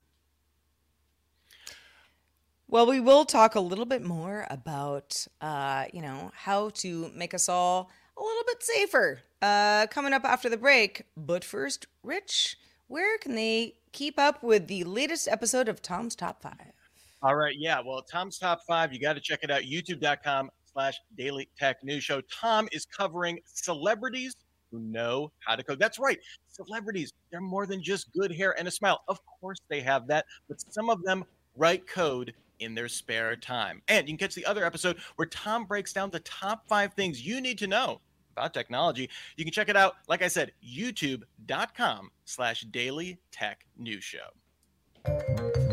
Well, 2.66 2.86
we 2.86 2.98
will 2.98 3.26
talk 3.26 3.54
a 3.54 3.60
little 3.60 3.84
bit 3.84 4.02
more 4.02 4.46
about, 4.48 5.26
uh, 5.42 5.84
you 5.92 6.00
know, 6.00 6.32
how 6.34 6.70
to 6.76 7.10
make 7.14 7.34
us 7.34 7.46
all 7.50 7.90
a 8.16 8.22
little 8.22 8.44
bit 8.46 8.62
safer 8.62 9.20
uh, 9.42 9.86
coming 9.88 10.14
up 10.14 10.24
after 10.24 10.48
the 10.48 10.56
break. 10.56 11.02
But 11.14 11.44
first, 11.44 11.86
Rich, 12.02 12.56
where 12.86 13.18
can 13.18 13.34
they 13.34 13.74
keep 13.92 14.18
up 14.18 14.42
with 14.42 14.66
the 14.66 14.84
latest 14.84 15.28
episode 15.28 15.68
of 15.68 15.82
Tom's 15.82 16.16
Top 16.16 16.40
5? 16.40 16.54
All 17.22 17.34
right. 17.34 17.54
Yeah. 17.58 17.80
Well, 17.84 18.02
Tom's 18.02 18.38
Top 18.38 18.60
5, 18.66 18.92
you 18.92 19.00
got 19.00 19.14
to 19.14 19.20
check 19.20 19.40
it 19.42 19.50
out. 19.50 19.62
YouTube.com 19.62 20.50
slash 20.72 21.00
Daily 21.16 21.48
Tech 21.58 21.82
News 21.82 22.04
Show. 22.04 22.20
Tom 22.22 22.68
is 22.72 22.86
covering 22.86 23.40
celebrities 23.44 24.36
who 24.70 24.80
know 24.80 25.32
how 25.40 25.56
to 25.56 25.64
code. 25.64 25.78
That's 25.78 25.98
right. 25.98 26.18
Celebrities, 26.48 27.12
they're 27.30 27.40
more 27.40 27.66
than 27.66 27.82
just 27.82 28.12
good 28.12 28.32
hair 28.32 28.56
and 28.58 28.68
a 28.68 28.70
smile. 28.70 29.02
Of 29.08 29.18
course, 29.40 29.58
they 29.68 29.80
have 29.80 30.06
that, 30.08 30.26
but 30.48 30.60
some 30.72 30.90
of 30.90 31.02
them 31.02 31.24
write 31.56 31.86
code 31.86 32.34
in 32.60 32.74
their 32.74 32.88
spare 32.88 33.34
time. 33.36 33.82
And 33.88 34.08
you 34.08 34.16
can 34.16 34.26
catch 34.26 34.34
the 34.34 34.44
other 34.44 34.64
episode 34.64 34.98
where 35.16 35.26
Tom 35.26 35.64
breaks 35.64 35.92
down 35.92 36.10
the 36.10 36.20
top 36.20 36.66
five 36.68 36.92
things 36.94 37.24
you 37.24 37.40
need 37.40 37.58
to 37.58 37.66
know 37.66 38.00
about 38.36 38.54
technology. 38.54 39.08
You 39.36 39.44
can 39.44 39.52
check 39.52 39.68
it 39.68 39.76
out, 39.76 39.96
like 40.08 40.22
I 40.22 40.28
said, 40.28 40.52
youtube.com 40.64 42.10
slash 42.24 42.62
daily 42.62 43.18
tech 43.30 43.64
news 43.76 44.04
show. 44.04 45.67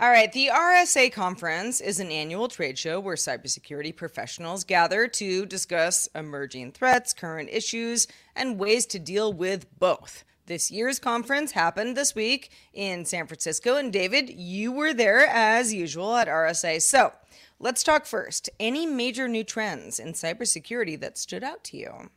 All 0.00 0.08
right, 0.08 0.32
the 0.32 0.48
RSA 0.50 1.12
conference 1.12 1.78
is 1.82 2.00
an 2.00 2.10
annual 2.10 2.48
trade 2.48 2.78
show 2.78 2.98
where 2.98 3.16
cybersecurity 3.16 3.94
professionals 3.94 4.64
gather 4.64 5.06
to 5.08 5.44
discuss 5.44 6.08
emerging 6.14 6.72
threats, 6.72 7.12
current 7.12 7.50
issues, 7.52 8.06
and 8.34 8.58
ways 8.58 8.86
to 8.86 8.98
deal 8.98 9.30
with 9.30 9.66
both. 9.78 10.24
This 10.46 10.70
year's 10.70 10.98
conference 10.98 11.52
happened 11.52 11.98
this 11.98 12.14
week 12.14 12.50
in 12.72 13.04
San 13.04 13.26
Francisco, 13.26 13.76
and 13.76 13.92
David, 13.92 14.30
you 14.30 14.72
were 14.72 14.94
there 14.94 15.26
as 15.26 15.74
usual 15.74 16.16
at 16.16 16.28
RSA. 16.28 16.80
So 16.80 17.12
let's 17.58 17.82
talk 17.82 18.06
first. 18.06 18.48
Any 18.58 18.86
major 18.86 19.28
new 19.28 19.44
trends 19.44 19.98
in 19.98 20.14
cybersecurity 20.14 20.98
that 21.00 21.18
stood 21.18 21.44
out 21.44 21.62
to 21.64 21.76
you? 21.76 22.08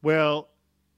Well, 0.00 0.48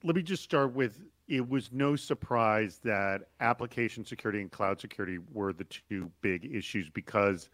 let 0.04 0.14
me 0.14 0.22
just 0.22 0.44
start 0.44 0.74
with 0.74 1.07
it 1.28 1.46
was 1.46 1.70
no 1.72 1.94
surprise 1.94 2.80
that 2.82 3.22
application 3.40 4.04
security 4.04 4.40
and 4.40 4.50
cloud 4.50 4.80
security 4.80 5.18
were 5.32 5.52
the 5.52 5.64
two 5.64 6.10
big 6.22 6.48
issues 6.52 6.88
because 6.88 7.50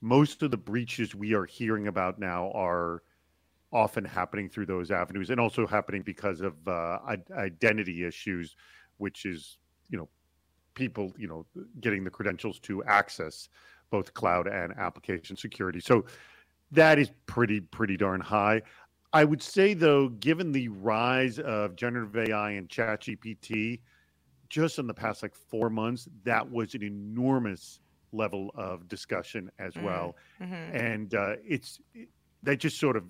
most 0.00 0.42
of 0.42 0.50
the 0.50 0.56
breaches 0.56 1.14
we 1.14 1.34
are 1.34 1.44
hearing 1.44 1.88
about 1.88 2.18
now 2.18 2.50
are 2.52 3.02
often 3.70 4.04
happening 4.04 4.48
through 4.48 4.64
those 4.64 4.90
avenues 4.90 5.28
and 5.28 5.38
also 5.38 5.66
happening 5.66 6.00
because 6.00 6.40
of 6.40 6.54
uh, 6.66 6.98
identity 7.36 8.04
issues 8.04 8.56
which 8.96 9.26
is 9.26 9.58
you 9.90 9.98
know 9.98 10.08
people 10.74 11.12
you 11.18 11.28
know 11.28 11.44
getting 11.80 12.04
the 12.04 12.10
credentials 12.10 12.58
to 12.58 12.82
access 12.84 13.48
both 13.90 14.14
cloud 14.14 14.46
and 14.46 14.72
application 14.76 15.36
security. 15.36 15.80
So 15.80 16.04
that 16.70 16.98
is 16.98 17.10
pretty 17.26 17.60
pretty 17.60 17.96
darn 17.96 18.20
high 18.20 18.62
I 19.12 19.24
would 19.24 19.42
say 19.42 19.74
though, 19.74 20.08
given 20.08 20.52
the 20.52 20.68
rise 20.68 21.38
of 21.38 21.76
generative 21.76 22.16
AI 22.28 22.50
and 22.52 22.68
ChatGPT, 22.68 23.80
just 24.48 24.78
in 24.78 24.86
the 24.86 24.94
past 24.94 25.22
like 25.22 25.34
four 25.34 25.70
months, 25.70 26.08
that 26.24 26.50
was 26.50 26.74
an 26.74 26.82
enormous 26.82 27.80
level 28.12 28.50
of 28.54 28.88
discussion 28.88 29.50
as 29.58 29.74
mm-hmm. 29.74 29.86
well, 29.86 30.16
mm-hmm. 30.40 30.54
and 30.54 31.14
uh, 31.14 31.34
it's 31.46 31.80
it, 31.94 32.08
that 32.42 32.58
just 32.58 32.78
sort 32.78 32.96
of 32.96 33.04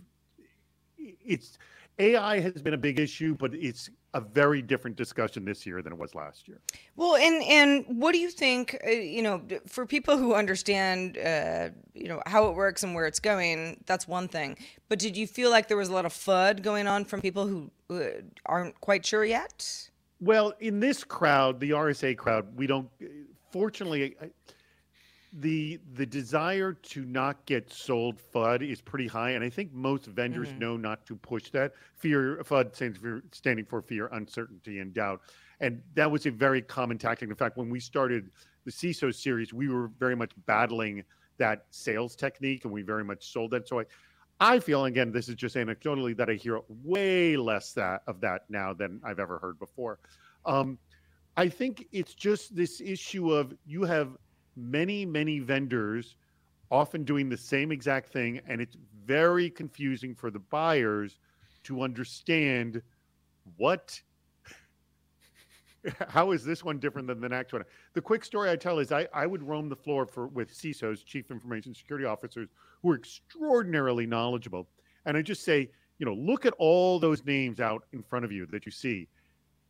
it's 0.96 1.58
AI 1.98 2.40
has 2.40 2.62
been 2.62 2.74
a 2.74 2.78
big 2.78 2.98
issue, 2.98 3.34
but 3.34 3.54
it's 3.54 3.90
a 4.14 4.20
very 4.20 4.62
different 4.62 4.96
discussion 4.96 5.44
this 5.44 5.66
year 5.66 5.82
than 5.82 5.92
it 5.92 5.98
was 5.98 6.14
last 6.14 6.48
year. 6.48 6.60
Well, 6.96 7.16
and 7.16 7.42
and 7.42 8.00
what 8.00 8.12
do 8.12 8.18
you 8.18 8.30
think? 8.30 8.76
Uh, 8.86 8.90
you 8.90 9.22
know, 9.22 9.42
for 9.66 9.84
people 9.84 10.16
who 10.16 10.34
understand, 10.34 11.18
uh, 11.18 11.68
you 11.94 12.08
know, 12.08 12.22
how 12.26 12.46
it 12.48 12.54
works 12.54 12.82
and 12.82 12.94
where 12.94 13.06
it's 13.06 13.20
going, 13.20 13.82
that's 13.86 14.08
one 14.08 14.28
thing. 14.28 14.56
But 14.88 14.98
did 14.98 15.16
you 15.16 15.26
feel 15.26 15.50
like 15.50 15.68
there 15.68 15.76
was 15.76 15.88
a 15.88 15.92
lot 15.92 16.06
of 16.06 16.12
FUD 16.12 16.62
going 16.62 16.86
on 16.86 17.04
from 17.04 17.20
people 17.20 17.46
who 17.46 17.70
uh, 17.90 18.22
aren't 18.46 18.80
quite 18.80 19.04
sure 19.04 19.24
yet? 19.24 19.90
Well, 20.20 20.54
in 20.58 20.80
this 20.80 21.04
crowd, 21.04 21.60
the 21.60 21.70
RSA 21.70 22.16
crowd, 22.16 22.56
we 22.56 22.66
don't. 22.66 22.88
Fortunately, 23.50 24.16
the 25.32 25.78
the 25.94 26.06
desire 26.06 26.72
to 26.72 27.04
not 27.04 27.44
get 27.46 27.70
sold 27.70 28.18
FUD 28.32 28.62
is 28.62 28.80
pretty 28.80 29.06
high, 29.06 29.30
and 29.30 29.44
I 29.44 29.50
think 29.50 29.72
most 29.72 30.06
vendors 30.06 30.48
mm-hmm. 30.48 30.58
know 30.58 30.76
not 30.76 31.04
to 31.06 31.16
push 31.16 31.50
that. 31.50 31.72
Fear 31.96 32.42
FUD 32.44 32.74
stands 32.74 32.98
for 32.98 33.22
standing 33.32 33.64
for 33.64 33.82
fear, 33.82 34.08
uncertainty, 34.12 34.80
and 34.80 34.94
doubt, 34.94 35.20
and 35.60 35.82
that 35.94 36.10
was 36.10 36.26
a 36.26 36.30
very 36.30 36.62
common 36.62 36.98
tactic. 36.98 37.28
In 37.28 37.34
fact, 37.34 37.56
when 37.56 37.68
we 37.68 37.80
started 37.80 38.30
the 38.64 38.70
CISO 38.70 39.14
series, 39.14 39.52
we 39.52 39.68
were 39.68 39.88
very 39.98 40.16
much 40.16 40.32
battling 40.46 41.04
that 41.38 41.66
sales 41.70 42.16
technique, 42.16 42.64
and 42.64 42.72
we 42.72 42.82
very 42.82 43.04
much 43.04 43.30
sold 43.30 43.50
that. 43.52 43.68
So 43.68 43.80
I, 43.80 43.84
I 44.40 44.58
feel 44.60 44.84
again, 44.84 45.12
this 45.12 45.28
is 45.28 45.34
just 45.34 45.56
anecdotally 45.56 46.16
that 46.16 46.30
I 46.30 46.34
hear 46.34 46.60
way 46.68 47.36
less 47.36 47.72
that 47.74 48.02
of 48.06 48.20
that 48.20 48.42
now 48.48 48.72
than 48.72 49.00
I've 49.04 49.18
ever 49.18 49.38
heard 49.38 49.58
before. 49.58 49.98
Um, 50.46 50.78
I 51.36 51.48
think 51.48 51.86
it's 51.92 52.14
just 52.14 52.56
this 52.56 52.80
issue 52.80 53.32
of 53.32 53.54
you 53.64 53.84
have 53.84 54.16
many, 54.58 55.06
many 55.06 55.38
vendors 55.38 56.16
often 56.70 57.04
doing 57.04 57.28
the 57.28 57.36
same 57.36 57.72
exact 57.72 58.12
thing. 58.12 58.40
And 58.46 58.60
it's 58.60 58.76
very 59.06 59.48
confusing 59.48 60.14
for 60.14 60.30
the 60.30 60.38
buyers 60.38 61.18
to 61.64 61.82
understand 61.82 62.82
what 63.56 64.00
how 66.08 66.32
is 66.32 66.44
this 66.44 66.64
one 66.64 66.78
different 66.78 67.08
than 67.08 67.20
the 67.20 67.28
next 67.28 67.52
one? 67.52 67.64
The 67.94 68.00
quick 68.00 68.24
story 68.24 68.50
I 68.50 68.56
tell 68.56 68.78
is 68.78 68.92
I, 68.92 69.06
I 69.14 69.26
would 69.26 69.42
roam 69.42 69.68
the 69.68 69.76
floor 69.76 70.06
for 70.06 70.26
with 70.26 70.52
CISOs, 70.52 71.04
chief 71.04 71.30
information 71.30 71.74
security 71.74 72.04
officers, 72.04 72.48
who 72.82 72.90
are 72.90 72.96
extraordinarily 72.96 74.06
knowledgeable. 74.06 74.68
And 75.06 75.16
I 75.16 75.22
just 75.22 75.44
say, 75.44 75.70
you 75.98 76.06
know, 76.06 76.14
look 76.14 76.46
at 76.46 76.54
all 76.58 76.98
those 76.98 77.24
names 77.24 77.60
out 77.60 77.84
in 77.92 78.02
front 78.02 78.24
of 78.24 78.32
you 78.32 78.46
that 78.46 78.66
you 78.66 78.72
see. 78.72 79.08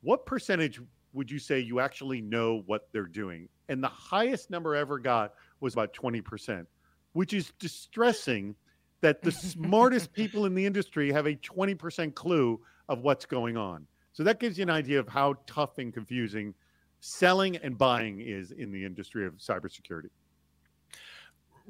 What 0.02 0.26
percentage 0.26 0.80
would 1.12 1.30
you 1.30 1.38
say 1.38 1.60
you 1.60 1.80
actually 1.80 2.20
know 2.20 2.62
what 2.66 2.88
they're 2.92 3.04
doing? 3.04 3.48
And 3.68 3.82
the 3.82 3.88
highest 3.88 4.50
number 4.50 4.76
I 4.76 4.80
ever 4.80 4.98
got 4.98 5.34
was 5.60 5.72
about 5.74 5.92
20%, 5.94 6.66
which 7.12 7.32
is 7.32 7.52
distressing 7.58 8.54
that 9.00 9.22
the 9.22 9.32
smartest 9.32 10.12
people 10.14 10.46
in 10.46 10.54
the 10.54 10.64
industry 10.64 11.12
have 11.12 11.26
a 11.26 11.34
20% 11.36 12.14
clue 12.14 12.60
of 12.88 13.00
what's 13.00 13.26
going 13.26 13.56
on. 13.56 13.86
So 14.12 14.24
that 14.24 14.40
gives 14.40 14.58
you 14.58 14.62
an 14.62 14.70
idea 14.70 14.98
of 14.98 15.08
how 15.08 15.34
tough 15.46 15.78
and 15.78 15.92
confusing 15.92 16.54
selling 17.00 17.56
and 17.56 17.78
buying 17.78 18.20
is 18.20 18.50
in 18.50 18.72
the 18.72 18.84
industry 18.84 19.26
of 19.26 19.34
cybersecurity. 19.34 20.10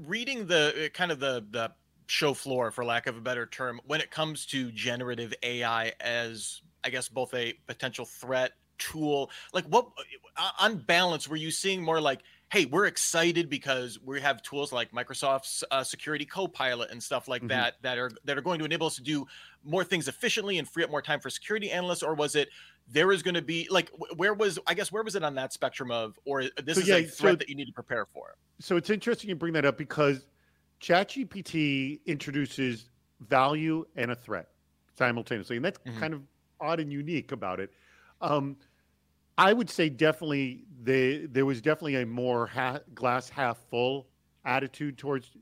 Reading 0.06 0.46
the 0.46 0.86
uh, 0.86 0.88
kind 0.90 1.10
of 1.10 1.18
the 1.20 1.44
the 1.50 1.72
show 2.06 2.32
floor 2.32 2.70
for 2.70 2.84
lack 2.84 3.06
of 3.06 3.16
a 3.18 3.20
better 3.20 3.44
term 3.44 3.80
when 3.84 4.00
it 4.00 4.10
comes 4.10 4.46
to 4.46 4.72
generative 4.72 5.34
AI 5.42 5.92
as 6.00 6.62
I 6.82 6.90
guess 6.90 7.08
both 7.08 7.34
a 7.34 7.52
potential 7.66 8.06
threat 8.06 8.52
tool 8.78 9.30
like 9.52 9.64
what 9.66 9.88
uh, 10.36 10.50
on 10.60 10.76
balance 10.78 11.28
were 11.28 11.36
you 11.36 11.50
seeing 11.50 11.82
more 11.82 12.00
like 12.00 12.20
hey, 12.50 12.64
we're 12.64 12.86
excited 12.86 13.50
because 13.50 13.98
we 14.02 14.20
have 14.20 14.42
tools 14.42 14.72
like 14.72 14.90
Microsoft's 14.90 15.62
uh, 15.70 15.84
Security 15.84 16.24
Copilot 16.24 16.90
and 16.90 17.02
stuff 17.02 17.28
like 17.28 17.42
mm-hmm. 17.42 17.48
that 17.48 17.74
that 17.82 17.98
are 17.98 18.10
that 18.24 18.38
are 18.38 18.40
going 18.40 18.58
to 18.58 18.64
enable 18.64 18.86
us 18.86 18.96
to 18.96 19.02
do 19.02 19.26
more 19.64 19.84
things 19.84 20.08
efficiently 20.08 20.58
and 20.58 20.68
free 20.68 20.82
up 20.84 20.90
more 20.90 21.02
time 21.02 21.20
for 21.20 21.30
security 21.30 21.70
analysts, 21.70 22.02
or 22.02 22.14
was 22.14 22.34
it 22.34 22.48
there 22.90 23.12
is 23.12 23.22
going 23.22 23.34
to 23.34 23.42
be 23.42 23.68
like 23.70 23.90
where 24.16 24.34
was 24.34 24.58
I 24.66 24.74
guess 24.74 24.90
where 24.90 25.02
was 25.02 25.14
it 25.14 25.22
on 25.22 25.34
that 25.34 25.52
spectrum 25.52 25.90
of 25.90 26.18
or 26.24 26.44
this 26.64 26.76
so, 26.76 26.80
is 26.80 26.88
yeah, 26.88 26.96
a 26.96 27.04
threat 27.04 27.32
so, 27.32 27.36
that 27.36 27.48
you 27.48 27.54
need 27.54 27.66
to 27.66 27.72
prepare 27.72 28.06
for? 28.06 28.36
So 28.60 28.76
it's 28.76 28.90
interesting 28.90 29.28
you 29.28 29.36
bring 29.36 29.52
that 29.52 29.64
up 29.64 29.76
because 29.76 30.26
ChatGPT 30.80 32.00
introduces 32.06 32.88
value 33.20 33.84
and 33.96 34.10
a 34.10 34.14
threat 34.14 34.48
simultaneously, 34.96 35.56
and 35.56 35.64
that's 35.64 35.78
mm-hmm. 35.80 35.98
kind 35.98 36.14
of 36.14 36.22
odd 36.60 36.80
and 36.80 36.92
unique 36.92 37.32
about 37.32 37.60
it. 37.60 37.72
Um, 38.20 38.56
I 39.38 39.52
would 39.52 39.70
say 39.70 39.88
definitely 39.88 40.64
the, 40.82 41.26
there 41.26 41.46
was 41.46 41.62
definitely 41.62 42.02
a 42.02 42.06
more 42.06 42.48
ha- 42.48 42.80
glass 42.94 43.28
half 43.28 43.58
full 43.70 44.08
attitude 44.44 44.98
towards 44.98 45.36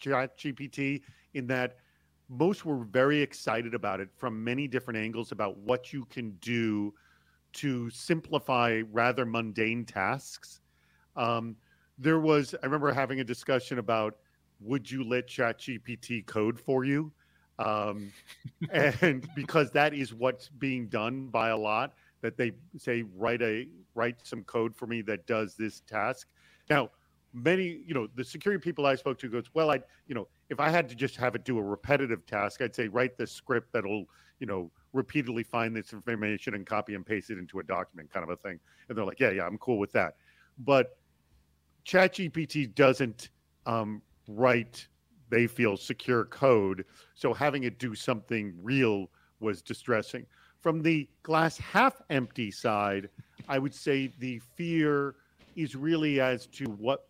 ChatGPT 0.00 1.02
in 1.34 1.46
that 1.48 1.76
most 2.30 2.64
were 2.64 2.82
very 2.84 3.20
excited 3.20 3.74
about 3.74 4.00
it 4.00 4.08
from 4.16 4.42
many 4.42 4.66
different 4.66 4.98
angles 4.98 5.32
about 5.32 5.58
what 5.58 5.92
you 5.92 6.06
can 6.06 6.30
do 6.40 6.94
to 7.52 7.90
simplify 7.90 8.82
rather 8.90 9.26
mundane 9.26 9.84
tasks. 9.84 10.60
Um, 11.14 11.56
there 11.98 12.20
was, 12.20 12.54
I 12.62 12.66
remember 12.66 12.90
having 12.92 13.20
a 13.20 13.24
discussion 13.24 13.78
about 13.78 14.16
would 14.60 14.90
you 14.90 15.04
let 15.04 15.28
ChatGPT 15.28 16.24
code 16.26 16.58
for 16.58 16.84
you? 16.84 17.12
Um, 17.58 18.12
and 18.72 19.28
because 19.34 19.70
that 19.72 19.92
is 19.94 20.14
what's 20.14 20.48
being 20.48 20.88
done 20.88 21.26
by 21.28 21.50
a 21.50 21.56
lot 21.56 21.94
that 22.22 22.36
they 22.36 22.52
say 22.76 23.04
write 23.14 23.42
a 23.42 23.68
write 23.94 24.16
some 24.24 24.42
code 24.44 24.74
for 24.74 24.86
me 24.86 25.02
that 25.02 25.26
does 25.26 25.54
this 25.56 25.80
task. 25.80 26.28
Now, 26.70 26.90
many 27.32 27.82
you 27.86 27.94
know 27.94 28.08
the 28.14 28.24
security 28.24 28.62
people 28.62 28.86
I 28.86 28.94
spoke 28.94 29.18
to 29.18 29.28
goes, 29.28 29.44
well, 29.54 29.70
I 29.70 29.80
you 30.06 30.14
know 30.14 30.28
if 30.48 30.60
I 30.60 30.70
had 30.70 30.88
to 30.88 30.94
just 30.94 31.16
have 31.16 31.34
it 31.34 31.44
do 31.44 31.58
a 31.58 31.62
repetitive 31.62 32.26
task, 32.26 32.62
I'd 32.62 32.74
say 32.74 32.88
write 32.88 33.16
the 33.16 33.26
script 33.26 33.72
that'll 33.72 34.04
you 34.40 34.46
know 34.46 34.70
repeatedly 34.92 35.42
find 35.42 35.76
this 35.76 35.92
information 35.92 36.54
and 36.54 36.66
copy 36.66 36.94
and 36.94 37.04
paste 37.04 37.30
it 37.30 37.38
into 37.38 37.58
a 37.58 37.62
document, 37.62 38.10
kind 38.10 38.24
of 38.24 38.30
a 38.30 38.36
thing. 38.36 38.58
And 38.88 38.96
they're 38.96 39.04
like, 39.04 39.20
yeah, 39.20 39.30
yeah, 39.30 39.46
I'm 39.46 39.58
cool 39.58 39.78
with 39.78 39.92
that. 39.92 40.16
But 40.58 40.96
ChatGPT 41.84 42.74
doesn't 42.74 43.28
um, 43.66 44.02
write 44.26 44.88
they 45.28 45.46
feel 45.46 45.76
secure 45.76 46.24
code, 46.24 46.84
so 47.14 47.34
having 47.34 47.64
it 47.64 47.78
do 47.78 47.94
something 47.94 48.54
real 48.62 49.10
was 49.40 49.60
distressing. 49.60 50.24
From 50.66 50.82
the 50.82 51.08
glass 51.22 51.58
half 51.58 52.02
empty 52.10 52.50
side, 52.50 53.08
I 53.48 53.56
would 53.56 53.72
say 53.72 54.10
the 54.18 54.40
fear 54.56 55.14
is 55.54 55.76
really 55.76 56.18
as 56.20 56.48
to 56.48 56.64
what 56.64 57.06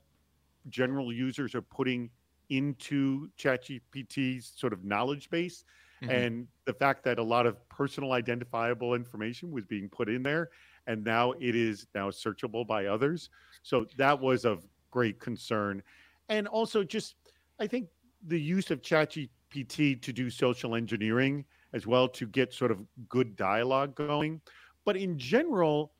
general 0.68 1.10
users 1.10 1.54
are 1.54 1.62
putting 1.62 2.10
into 2.50 3.30
ChatGPT's 3.38 4.52
sort 4.54 4.74
of 4.74 4.84
knowledge 4.84 5.30
base. 5.30 5.64
Mm-hmm. 6.02 6.10
And 6.10 6.48
the 6.66 6.74
fact 6.74 7.02
that 7.04 7.18
a 7.18 7.22
lot 7.22 7.46
of 7.46 7.66
personal 7.70 8.12
identifiable 8.12 8.92
information 8.92 9.50
was 9.50 9.64
being 9.64 9.88
put 9.88 10.10
in 10.10 10.22
there, 10.22 10.50
and 10.86 11.02
now 11.02 11.32
it 11.40 11.56
is 11.56 11.86
now 11.94 12.10
searchable 12.10 12.66
by 12.66 12.84
others. 12.84 13.30
So 13.62 13.86
that 13.96 14.20
was 14.20 14.44
of 14.44 14.66
great 14.90 15.18
concern. 15.18 15.82
And 16.28 16.46
also, 16.46 16.84
just 16.84 17.14
I 17.58 17.66
think 17.66 17.88
the 18.26 18.38
use 18.38 18.70
of 18.70 18.82
ChatGPT 18.82 20.02
to 20.02 20.12
do 20.12 20.28
social 20.28 20.74
engineering 20.74 21.46
as 21.72 21.87
well 21.87 22.09
to 22.09 22.26
get 22.26 22.52
sort 22.52 22.70
of 22.70 22.81
good 23.09 23.37
dialogue 23.37 23.94
going. 23.94 24.40
But 24.85 24.96
in 24.96 25.18
general, 25.18 25.92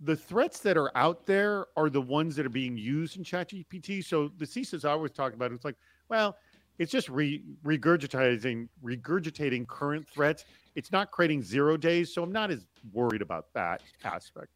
the 0.00 0.16
threats 0.16 0.60
that 0.60 0.76
are 0.76 0.96
out 0.96 1.26
there 1.26 1.66
are 1.76 1.90
the 1.90 2.00
ones 2.00 2.36
that 2.36 2.46
are 2.46 2.50
being 2.50 2.76
used 2.76 3.16
in 3.16 3.24
ChatGPT. 3.24 4.04
So 4.04 4.30
the 4.38 4.46
CISOs 4.46 4.84
I 4.84 4.90
always 4.92 5.12
talk 5.12 5.34
about 5.34 5.52
it's 5.52 5.64
like, 5.64 5.76
well, 6.08 6.36
it's 6.78 6.90
just 6.90 7.10
re- 7.10 7.44
regurgitating 7.64 8.68
regurgitating 8.82 9.68
current 9.68 10.08
threats. 10.08 10.44
It's 10.74 10.90
not 10.90 11.10
creating 11.10 11.42
zero 11.42 11.76
days, 11.76 12.14
so 12.14 12.22
I'm 12.22 12.32
not 12.32 12.50
as 12.50 12.66
worried 12.92 13.20
about 13.20 13.52
that 13.54 13.82
aspect. 14.02 14.48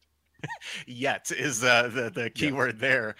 Yet 0.87 1.31
is 1.31 1.63
uh, 1.63 1.89
the 1.93 2.09
the 2.09 2.29
key 2.31 2.51
word 2.51 2.79
there. 2.79 3.15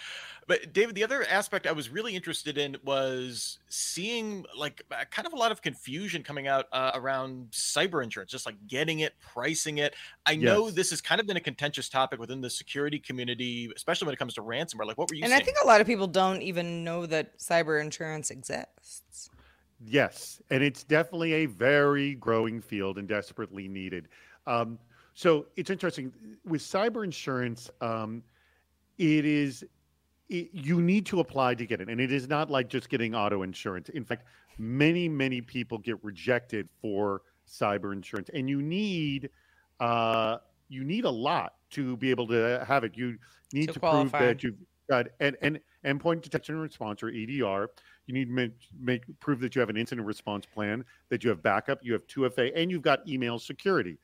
But 0.48 0.74
David, 0.74 0.94
the 0.94 1.04
other 1.04 1.26
aspect 1.28 1.66
I 1.66 1.72
was 1.72 1.90
really 1.90 2.16
interested 2.16 2.58
in 2.60 2.78
was 2.84 3.58
seeing 3.68 4.46
like 4.56 4.84
uh, 4.92 5.04
kind 5.10 5.26
of 5.26 5.34
a 5.34 5.36
lot 5.36 5.52
of 5.52 5.62
confusion 5.62 6.22
coming 6.22 6.48
out 6.48 6.66
uh, 6.72 6.92
around 6.94 7.50
cyber 7.52 8.04
insurance, 8.04 8.32
just 8.32 8.46
like 8.46 8.56
getting 8.68 9.00
it, 9.00 9.14
pricing 9.20 9.80
it. 9.80 9.96
I 10.26 10.34
yes. 10.34 10.44
know 10.44 10.70
this 10.70 10.92
has 10.92 11.02
kind 11.02 11.20
of 11.20 11.26
been 11.26 11.38
a 11.38 11.42
contentious 11.42 11.90
topic 11.90 12.20
within 12.20 12.42
the 12.42 12.50
security 12.50 13.00
community, 13.00 13.72
especially 13.76 14.06
when 14.06 14.14
it 14.14 14.20
comes 14.20 14.36
to 14.36 14.42
ransomware. 14.42 14.86
Like, 14.86 15.00
what 15.00 15.10
were 15.10 15.16
you? 15.16 15.24
And 15.24 15.32
saying? 15.32 15.42
I 15.42 15.46
think 15.46 15.58
a 15.64 15.68
lot 15.68 15.82
of 15.82 15.88
people 15.88 16.06
don't 16.08 16.44
even 16.44 16.84
know 16.84 17.08
that 17.08 17.40
cyber 17.40 17.82
insurance 17.82 18.30
exists. 18.30 19.32
Yes, 19.84 20.42
and 20.52 20.64
it's 20.64 20.84
definitely 20.84 21.34
a 21.34 21.46
very 21.48 22.16
growing 22.16 22.62
field 22.62 22.98
and 22.98 23.08
desperately 23.08 23.68
needed. 23.68 24.10
Um, 24.46 24.78
so 25.16 25.48
it's 25.56 25.70
interesting 25.70 26.14
with 26.46 26.62
cyber 26.62 27.04
insurance. 27.04 27.70
Um, 27.82 28.22
it 28.98 29.26
is 29.26 29.66
it, 30.30 30.50
you 30.54 30.82
need 30.82 31.06
to 31.08 31.20
apply 31.20 31.56
to 31.56 31.66
get 31.66 31.82
it, 31.82 31.90
and 31.90 32.02
it 32.02 32.12
is 32.12 32.28
not 32.28 32.50
like 32.50 32.68
just 32.68 32.90
getting 32.90 33.16
auto 33.16 33.44
insurance. 33.44 33.90
In 33.90 34.04
fact, 34.04 34.24
many 34.58 35.08
many 35.08 35.42
people 35.42 35.78
get 35.78 36.04
rejected 36.04 36.68
for 36.82 37.22
cyber 37.48 37.94
insurance, 37.94 38.30
and 38.34 38.50
you 38.50 38.62
need 38.62 39.30
uh, 39.80 40.38
you 40.70 40.84
need 40.84 41.06
a 41.06 41.10
lot 41.10 41.54
to 41.72 41.98
be 41.98 42.10
able 42.10 42.28
to 42.28 42.64
have 42.68 42.84
it. 42.84 42.94
You 42.96 43.18
need 43.54 43.68
to, 43.68 43.74
to 43.74 43.80
prove 43.80 44.12
that 44.14 44.44
you've 44.44 44.56
got 44.90 45.08
and 45.20 45.38
and 45.42 45.60
endpoint 45.86 46.22
detection 46.22 46.56
and 46.56 46.62
response 46.62 47.04
or 47.04 47.10
EDR. 47.10 47.70
You 48.08 48.14
need 48.14 48.26
to 48.26 48.32
make, 48.32 48.52
make 48.80 49.04
prove 49.20 49.40
that 49.40 49.56
you 49.56 49.60
have 49.60 49.70
an 49.70 49.78
incident 49.78 50.06
response 50.06 50.46
plan, 50.46 50.86
that 51.10 51.24
you 51.24 51.30
have 51.32 51.42
backup, 51.42 51.80
you 51.82 51.94
have 51.94 52.06
2FA, 52.06 52.52
and 52.56 52.70
you've 52.70 52.84
got 52.84 53.08
email 53.08 53.40
security. 53.40 53.98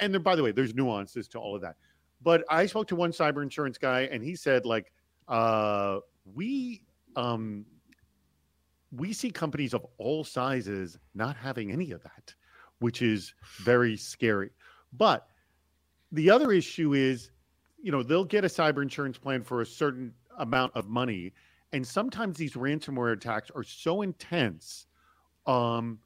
And 0.00 0.12
there, 0.12 0.20
by 0.20 0.36
the 0.36 0.42
way, 0.42 0.52
there's 0.52 0.72
nuances 0.72 1.26
to 1.28 1.38
all 1.38 1.56
of 1.56 1.62
that. 1.62 1.76
But 2.22 2.44
I 2.48 2.66
spoke 2.66 2.86
to 2.88 2.96
one 2.96 3.12
cyber 3.12 3.42
insurance 3.42 3.78
guy, 3.78 4.02
and 4.02 4.22
he 4.22 4.36
said 4.36 4.66
like 4.66 4.92
uh, 5.30 6.00
we 6.34 6.82
um, 7.16 7.64
we 8.92 9.12
see 9.12 9.30
companies 9.30 9.72
of 9.72 9.86
all 9.98 10.24
sizes 10.24 10.98
not 11.14 11.36
having 11.36 11.70
any 11.70 11.92
of 11.92 12.02
that, 12.02 12.34
which 12.80 13.00
is 13.00 13.32
very 13.58 13.96
scary. 13.96 14.50
But 14.92 15.28
the 16.10 16.28
other 16.28 16.50
issue 16.52 16.94
is, 16.94 17.30
you 17.80 17.92
know, 17.92 18.02
they'll 18.02 18.24
get 18.24 18.44
a 18.44 18.48
cyber 18.48 18.82
insurance 18.82 19.16
plan 19.16 19.42
for 19.42 19.60
a 19.60 19.66
certain 19.66 20.12
amount 20.38 20.74
of 20.74 20.88
money, 20.88 21.32
and 21.72 21.86
sometimes 21.86 22.36
these 22.36 22.54
ransomware 22.54 23.12
attacks 23.12 23.50
are 23.54 23.62
so 23.62 24.02
intense 24.02 24.86
um, 25.46 26.00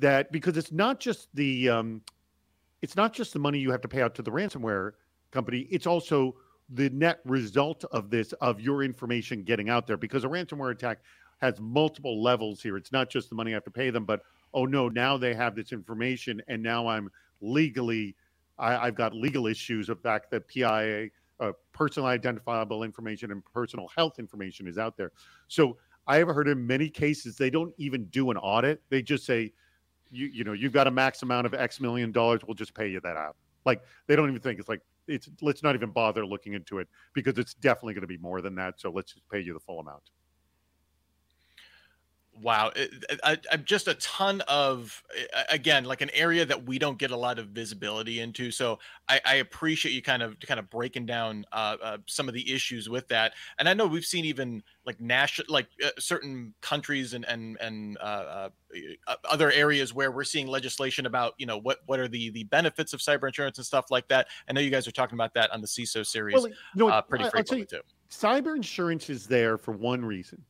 that 0.00 0.32
because 0.32 0.56
it's 0.56 0.72
not 0.72 0.98
just 0.98 1.28
the 1.34 1.68
um, 1.68 2.02
it's 2.82 2.96
not 2.96 3.12
just 3.12 3.32
the 3.32 3.38
money 3.38 3.60
you 3.60 3.70
have 3.70 3.80
to 3.82 3.88
pay 3.88 4.02
out 4.02 4.16
to 4.16 4.22
the 4.22 4.32
ransomware 4.32 4.92
company; 5.30 5.68
it's 5.70 5.86
also 5.86 6.34
the 6.70 6.90
net 6.90 7.20
result 7.24 7.84
of 7.92 8.10
this 8.10 8.32
of 8.34 8.60
your 8.60 8.82
information 8.82 9.42
getting 9.42 9.68
out 9.68 9.86
there 9.86 9.96
because 9.96 10.24
a 10.24 10.28
ransomware 10.28 10.72
attack 10.72 10.98
has 11.38 11.60
multiple 11.60 12.22
levels 12.22 12.62
here. 12.62 12.76
It's 12.76 12.92
not 12.92 13.10
just 13.10 13.28
the 13.28 13.34
money 13.34 13.52
i 13.52 13.54
have 13.54 13.64
to 13.64 13.70
pay 13.70 13.90
them 13.90 14.04
but 14.04 14.22
oh 14.54 14.64
no 14.64 14.88
now 14.88 15.16
they 15.16 15.34
have 15.34 15.54
this 15.54 15.72
information 15.72 16.42
and 16.48 16.62
now 16.62 16.86
i'm 16.86 17.10
legally 17.40 18.16
I, 18.58 18.86
have 18.86 18.94
got 18.94 19.14
legal 19.14 19.46
issues 19.46 19.88
of 19.90 20.00
fact 20.00 20.30
that 20.30 20.48
pia 20.48 21.08
uh, 21.38 21.52
personal 21.72 22.08
identifiable 22.08 22.82
information 22.82 23.30
and 23.30 23.44
personal 23.44 23.88
health 23.94 24.18
information 24.18 24.66
is 24.66 24.78
out 24.78 24.96
there. 24.96 25.12
So 25.48 25.76
i 26.06 26.16
have 26.16 26.28
heard 26.28 26.48
in 26.48 26.66
many 26.66 26.88
cases 26.88 27.36
they 27.36 27.50
don't 27.50 27.74
even 27.78 28.06
do 28.06 28.30
an 28.30 28.36
audit. 28.38 28.80
They 28.88 29.02
just 29.02 29.26
say 29.26 29.52
you 30.10 30.26
you 30.26 30.44
know 30.44 30.52
you've 30.52 30.72
got 30.72 30.86
a 30.86 30.90
max 30.90 31.22
amount 31.22 31.46
of 31.46 31.54
x 31.54 31.80
million 31.80 32.12
dollars 32.12 32.40
we'll 32.46 32.54
just 32.54 32.74
pay 32.74 32.88
you 32.88 33.00
that 33.00 33.16
out 33.16 33.36
like 33.66 33.82
they 34.06 34.16
don't 34.16 34.28
even 34.30 34.40
think 34.40 34.58
it's 34.58 34.68
like 34.68 34.80
it's 35.06 35.28
let's 35.42 35.62
not 35.62 35.74
even 35.74 35.90
bother 35.90 36.24
looking 36.24 36.54
into 36.54 36.78
it 36.78 36.88
because 37.12 37.36
it's 37.38 37.54
definitely 37.54 37.94
going 37.94 38.02
to 38.02 38.06
be 38.06 38.18
more 38.18 38.40
than 38.40 38.54
that. 38.54 38.80
So 38.80 38.90
let's 38.90 39.12
just 39.12 39.28
pay 39.28 39.40
you 39.40 39.52
the 39.52 39.60
full 39.60 39.80
amount. 39.80 40.02
Wow, 42.42 42.70
I, 43.24 43.38
I, 43.50 43.56
just 43.56 43.88
a 43.88 43.94
ton 43.94 44.42
of 44.42 45.02
again 45.48 45.84
like 45.84 46.02
an 46.02 46.10
area 46.12 46.44
that 46.44 46.66
we 46.66 46.78
don't 46.78 46.98
get 46.98 47.10
a 47.10 47.16
lot 47.16 47.38
of 47.38 47.48
visibility 47.48 48.20
into. 48.20 48.50
So 48.50 48.78
I, 49.08 49.20
I 49.24 49.34
appreciate 49.36 49.92
you 49.92 50.02
kind 50.02 50.22
of 50.22 50.38
kind 50.40 50.60
of 50.60 50.68
breaking 50.68 51.06
down 51.06 51.46
uh, 51.52 51.76
uh, 51.82 51.98
some 52.06 52.28
of 52.28 52.34
the 52.34 52.52
issues 52.52 52.88
with 52.88 53.08
that. 53.08 53.32
And 53.58 53.68
I 53.68 53.74
know 53.74 53.86
we've 53.86 54.04
seen 54.04 54.24
even 54.26 54.62
like 54.84 55.00
national 55.00 55.46
like 55.48 55.68
uh, 55.82 55.90
certain 55.98 56.52
countries 56.60 57.14
and 57.14 57.24
and 57.24 57.56
and 57.60 57.96
uh, 57.98 58.02
uh, 58.02 58.48
uh, 59.06 59.14
other 59.24 59.50
areas 59.50 59.94
where 59.94 60.10
we're 60.10 60.24
seeing 60.24 60.46
legislation 60.46 61.06
about 61.06 61.34
you 61.38 61.46
know 61.46 61.58
what 61.58 61.78
what 61.86 61.98
are 61.98 62.08
the 62.08 62.30
the 62.30 62.44
benefits 62.44 62.92
of 62.92 63.00
cyber 63.00 63.26
insurance 63.26 63.56
and 63.56 63.66
stuff 63.66 63.90
like 63.90 64.08
that. 64.08 64.28
I 64.48 64.52
know 64.52 64.60
you 64.60 64.70
guys 64.70 64.86
are 64.86 64.92
talking 64.92 65.16
about 65.16 65.32
that 65.34 65.50
on 65.52 65.62
the 65.62 65.66
CISO 65.66 66.06
series 66.06 66.34
well, 66.34 66.48
no, 66.74 67.02
pretty 67.02 67.28
frequently 67.30 67.64
too. 67.64 67.80
Cyber 68.10 68.54
insurance 68.54 69.08
is 69.08 69.26
there 69.26 69.56
for 69.56 69.72
one 69.72 70.04
reason 70.04 70.44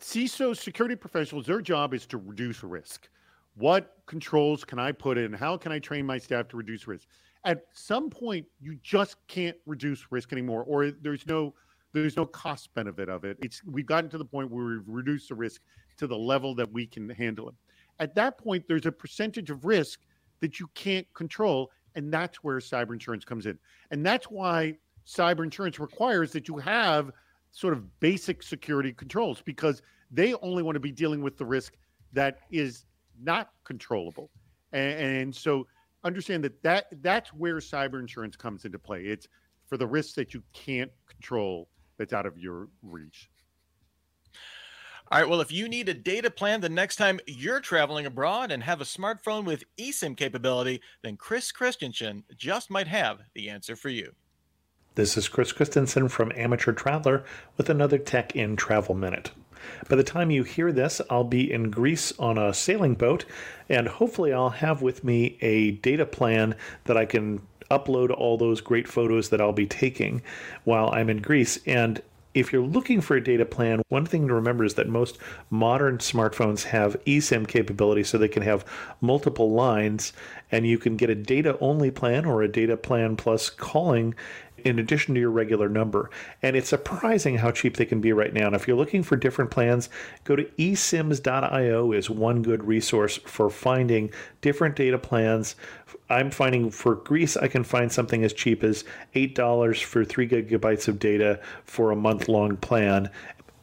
CISO 0.00 0.56
security 0.56 0.96
professionals, 0.96 1.46
their 1.46 1.60
job 1.60 1.94
is 1.94 2.06
to 2.06 2.18
reduce 2.18 2.62
risk. 2.62 3.08
What 3.54 3.96
controls 4.06 4.64
can 4.64 4.78
I 4.78 4.92
put 4.92 5.18
in? 5.18 5.32
How 5.32 5.56
can 5.56 5.72
I 5.72 5.78
train 5.78 6.06
my 6.06 6.18
staff 6.18 6.48
to 6.48 6.56
reduce 6.56 6.86
risk? 6.86 7.06
At 7.44 7.64
some 7.72 8.10
point, 8.10 8.46
you 8.60 8.76
just 8.82 9.16
can't 9.26 9.56
reduce 9.66 10.10
risk 10.10 10.32
anymore, 10.32 10.64
or 10.64 10.90
there's 10.90 11.26
no 11.26 11.54
there's 11.92 12.16
no 12.16 12.24
cost 12.24 12.72
benefit 12.74 13.08
of 13.08 13.24
it. 13.24 13.36
It's 13.42 13.62
we've 13.64 13.86
gotten 13.86 14.08
to 14.10 14.18
the 14.18 14.24
point 14.24 14.50
where 14.50 14.64
we've 14.64 14.82
reduced 14.86 15.28
the 15.28 15.34
risk 15.34 15.60
to 15.96 16.06
the 16.06 16.16
level 16.16 16.54
that 16.54 16.70
we 16.72 16.86
can 16.86 17.08
handle 17.08 17.48
it. 17.48 17.54
At 17.98 18.14
that 18.14 18.38
point, 18.38 18.64
there's 18.68 18.86
a 18.86 18.92
percentage 18.92 19.50
of 19.50 19.64
risk 19.64 20.00
that 20.40 20.60
you 20.60 20.68
can't 20.74 21.06
control, 21.14 21.70
and 21.94 22.12
that's 22.12 22.42
where 22.44 22.58
cyber 22.58 22.92
insurance 22.92 23.24
comes 23.24 23.46
in. 23.46 23.58
And 23.90 24.06
that's 24.06 24.30
why 24.30 24.78
cyber 25.06 25.44
insurance 25.44 25.78
requires 25.78 26.32
that 26.32 26.48
you 26.48 26.56
have 26.58 27.10
sort 27.52 27.72
of 27.72 28.00
basic 28.00 28.42
security 28.42 28.92
controls 28.92 29.42
because 29.44 29.82
they 30.10 30.34
only 30.34 30.62
want 30.62 30.76
to 30.76 30.80
be 30.80 30.92
dealing 30.92 31.22
with 31.22 31.36
the 31.36 31.44
risk 31.44 31.76
that 32.12 32.38
is 32.50 32.84
not 33.22 33.50
controllable. 33.64 34.30
And, 34.72 35.00
and 35.00 35.34
so 35.34 35.66
understand 36.04 36.44
that, 36.44 36.62
that 36.62 36.86
that's 37.02 37.32
where 37.32 37.56
cyber 37.56 38.00
insurance 38.00 38.36
comes 38.36 38.64
into 38.64 38.78
play. 38.78 39.02
It's 39.02 39.28
for 39.66 39.76
the 39.76 39.86
risks 39.86 40.14
that 40.14 40.34
you 40.34 40.42
can't 40.52 40.90
control 41.06 41.68
that's 41.98 42.12
out 42.12 42.26
of 42.26 42.38
your 42.38 42.68
reach. 42.82 43.30
All 45.12 45.18
right. 45.20 45.28
Well, 45.28 45.40
if 45.40 45.50
you 45.50 45.68
need 45.68 45.88
a 45.88 45.94
data 45.94 46.30
plan 46.30 46.60
the 46.60 46.68
next 46.68 46.94
time 46.94 47.18
you're 47.26 47.60
traveling 47.60 48.06
abroad 48.06 48.52
and 48.52 48.62
have 48.62 48.80
a 48.80 48.84
smartphone 48.84 49.44
with 49.44 49.64
eSIM 49.76 50.16
capability, 50.16 50.80
then 51.02 51.16
Chris 51.16 51.50
Christensen 51.50 52.22
just 52.36 52.70
might 52.70 52.86
have 52.86 53.18
the 53.34 53.50
answer 53.50 53.74
for 53.74 53.88
you. 53.88 54.12
This 55.00 55.16
is 55.16 55.28
Chris 55.28 55.50
Christensen 55.50 56.10
from 56.10 56.30
Amateur 56.36 56.72
Traveler 56.72 57.24
with 57.56 57.70
another 57.70 57.96
Tech 57.96 58.36
in 58.36 58.54
Travel 58.54 58.94
Minute. 58.94 59.30
By 59.88 59.96
the 59.96 60.04
time 60.04 60.30
you 60.30 60.42
hear 60.42 60.72
this, 60.72 61.00
I'll 61.08 61.24
be 61.24 61.50
in 61.50 61.70
Greece 61.70 62.12
on 62.18 62.36
a 62.36 62.52
sailing 62.52 62.96
boat, 62.96 63.24
and 63.70 63.88
hopefully, 63.88 64.30
I'll 64.30 64.50
have 64.50 64.82
with 64.82 65.02
me 65.02 65.38
a 65.40 65.70
data 65.70 66.04
plan 66.04 66.54
that 66.84 66.98
I 66.98 67.06
can 67.06 67.40
upload 67.70 68.10
all 68.10 68.36
those 68.36 68.60
great 68.60 68.86
photos 68.86 69.30
that 69.30 69.40
I'll 69.40 69.54
be 69.54 69.66
taking 69.66 70.20
while 70.64 70.90
I'm 70.92 71.08
in 71.08 71.22
Greece. 71.22 71.58
And 71.64 72.02
if 72.32 72.52
you're 72.52 72.62
looking 72.62 73.00
for 73.00 73.16
a 73.16 73.24
data 73.24 73.44
plan, 73.44 73.82
one 73.88 74.06
thing 74.06 74.28
to 74.28 74.34
remember 74.34 74.64
is 74.64 74.74
that 74.74 74.88
most 74.88 75.18
modern 75.48 75.98
smartphones 75.98 76.64
have 76.64 77.02
eSIM 77.04 77.48
capability 77.48 78.04
so 78.04 78.18
they 78.18 78.28
can 78.28 78.42
have 78.42 78.64
multiple 79.00 79.50
lines 79.50 80.12
and 80.52 80.66
you 80.66 80.78
can 80.78 80.96
get 80.96 81.10
a 81.10 81.14
data 81.14 81.58
only 81.60 81.90
plan 81.90 82.24
or 82.24 82.42
a 82.42 82.48
data 82.48 82.76
plan 82.76 83.16
plus 83.16 83.50
calling 83.50 84.14
in 84.64 84.78
addition 84.78 85.14
to 85.14 85.20
your 85.20 85.30
regular 85.30 85.68
number. 85.68 86.10
And 86.42 86.56
it's 86.56 86.68
surprising 86.68 87.38
how 87.38 87.50
cheap 87.50 87.76
they 87.76 87.84
can 87.84 88.00
be 88.00 88.12
right 88.12 88.32
now. 88.32 88.46
And 88.46 88.56
if 88.56 88.66
you're 88.66 88.76
looking 88.76 89.02
for 89.02 89.16
different 89.16 89.50
plans, 89.50 89.88
go 90.24 90.36
to 90.36 90.44
esims.io 90.44 91.92
is 91.92 92.10
one 92.10 92.42
good 92.42 92.64
resource 92.64 93.18
for 93.18 93.50
finding 93.50 94.10
different 94.40 94.76
data 94.76 94.98
plans. 94.98 95.56
I'm 96.08 96.30
finding 96.30 96.70
for 96.70 96.96
Greece, 96.96 97.36
I 97.36 97.48
can 97.48 97.64
find 97.64 97.90
something 97.90 98.24
as 98.24 98.32
cheap 98.32 98.64
as 98.64 98.84
$8 99.14 99.82
for 99.82 100.04
three 100.04 100.28
gigabytes 100.28 100.88
of 100.88 100.98
data 100.98 101.40
for 101.64 101.90
a 101.90 101.96
month 101.96 102.28
long 102.28 102.56
plan. 102.56 103.10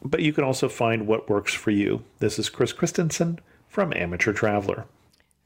But 0.02 0.20
you 0.20 0.32
can 0.32 0.44
also 0.44 0.68
find 0.68 1.06
what 1.06 1.28
works 1.28 1.52
for 1.52 1.70
you. 1.70 2.04
This 2.20 2.38
is 2.38 2.48
Chris 2.48 2.72
Christensen 2.72 3.40
from 3.68 3.92
Amateur 3.94 4.32
Traveler. 4.32 4.86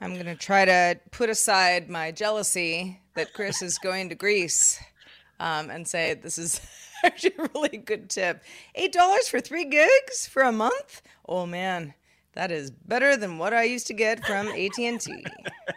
I'm 0.00 0.14
going 0.14 0.26
to 0.26 0.34
try 0.34 0.64
to 0.64 0.98
put 1.12 1.30
aside 1.30 1.88
my 1.88 2.10
jealousy 2.10 3.00
that 3.14 3.32
Chris 3.32 3.62
is 3.62 3.78
going 3.78 4.08
to 4.08 4.14
Greece 4.14 4.82
um, 5.40 5.70
and 5.70 5.86
say 5.86 6.14
this 6.14 6.38
is 6.38 6.60
actually 7.04 7.34
a 7.38 7.48
really 7.54 7.78
good 7.78 8.10
tip. 8.10 8.42
Eight 8.74 8.92
dollars 8.92 9.28
for 9.28 9.40
three 9.40 9.64
gigs 9.64 10.26
for 10.26 10.42
a 10.42 10.52
month. 10.52 11.02
Oh 11.28 11.46
man, 11.46 11.94
that 12.34 12.50
is 12.50 12.70
better 12.70 13.16
than 13.16 13.38
what 13.38 13.52
I 13.52 13.64
used 13.64 13.86
to 13.88 13.94
get 13.94 14.24
from 14.24 14.48
AT 14.48 14.78
and 14.78 15.00
T. 15.00 15.24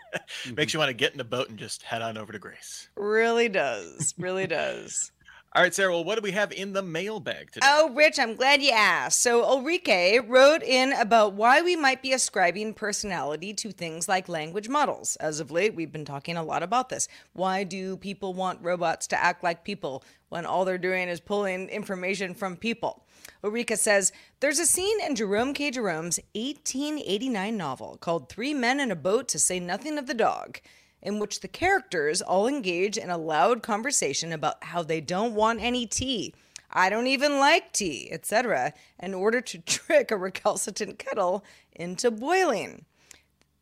Makes 0.56 0.74
you 0.74 0.80
want 0.80 0.90
to 0.90 0.94
get 0.94 1.12
in 1.12 1.18
the 1.18 1.24
boat 1.24 1.50
and 1.50 1.58
just 1.58 1.84
head 1.84 2.02
on 2.02 2.18
over 2.18 2.32
to 2.32 2.40
Greece. 2.40 2.90
Really 2.96 3.50
does. 3.50 4.14
Really 4.18 4.48
does. 4.48 5.12
All 5.56 5.62
right, 5.62 5.74
Sarah. 5.74 5.94
Well, 5.94 6.04
what 6.04 6.16
do 6.16 6.22
we 6.22 6.32
have 6.32 6.52
in 6.52 6.74
the 6.74 6.82
mailbag 6.82 7.50
today? 7.50 7.66
Oh, 7.70 7.90
Rich, 7.94 8.20
I'm 8.20 8.36
glad 8.36 8.62
you 8.62 8.72
asked. 8.72 9.22
So, 9.22 9.42
Ulrike 9.42 10.28
wrote 10.28 10.62
in 10.62 10.92
about 10.92 11.32
why 11.32 11.62
we 11.62 11.78
might 11.78 12.02
be 12.02 12.12
ascribing 12.12 12.74
personality 12.74 13.54
to 13.54 13.72
things 13.72 14.10
like 14.10 14.28
language 14.28 14.68
models. 14.68 15.16
As 15.16 15.40
of 15.40 15.52
late, 15.52 15.74
we've 15.74 15.94
been 15.94 16.04
talking 16.04 16.36
a 16.36 16.44
lot 16.44 16.62
about 16.62 16.90
this. 16.90 17.08
Why 17.32 17.64
do 17.64 17.96
people 17.96 18.34
want 18.34 18.62
robots 18.64 19.08
to 19.08 19.24
act 19.24 19.46
like 19.46 19.64
people 19.64 20.04
when 20.28 20.46
all 20.46 20.66
they're 20.66 20.78
doing 20.78 21.08
is 21.08 21.22
pulling 21.22 21.70
information 21.70 22.34
from 22.34 22.58
people? 22.58 23.06
Ulrika 23.42 23.78
says 23.78 24.12
there's 24.42 24.60
a 24.60 24.66
scene 24.66 25.00
in 25.00 25.16
Jerome 25.16 25.54
K. 25.54 25.72
Jerome's 25.72 26.20
1889 26.34 27.56
novel 27.56 27.98
called 28.02 28.28
Three 28.28 28.54
Men 28.54 28.82
in 28.82 28.92
a 28.92 28.96
Boat 28.98 29.30
to 29.30 29.40
Say 29.40 29.62
Nothing 29.62 29.98
of 29.98 30.08
the 30.08 30.14
Dog 30.14 30.60
in 31.06 31.20
which 31.20 31.40
the 31.40 31.48
characters 31.48 32.22
all 32.22 32.48
engage 32.48 32.98
in 32.98 33.12
a 33.12 33.18
loud 33.18 33.62
conversation 33.62 34.34
about 34.34 34.62
how 34.64 34.82
they 34.82 35.00
don't 35.00 35.36
want 35.36 35.62
any 35.62 35.86
tea. 35.86 36.34
I 36.72 36.90
don't 36.90 37.08
even 37.08 37.38
like 37.40 37.72
tea, 37.72 38.10
etc., 38.12 38.74
in 39.00 39.14
order 39.14 39.40
to 39.40 39.60
trick 39.66 40.10
a 40.10 40.18
recalcitrant 40.18 40.98
kettle 40.98 41.46
into 41.72 42.10
boiling. 42.10 42.86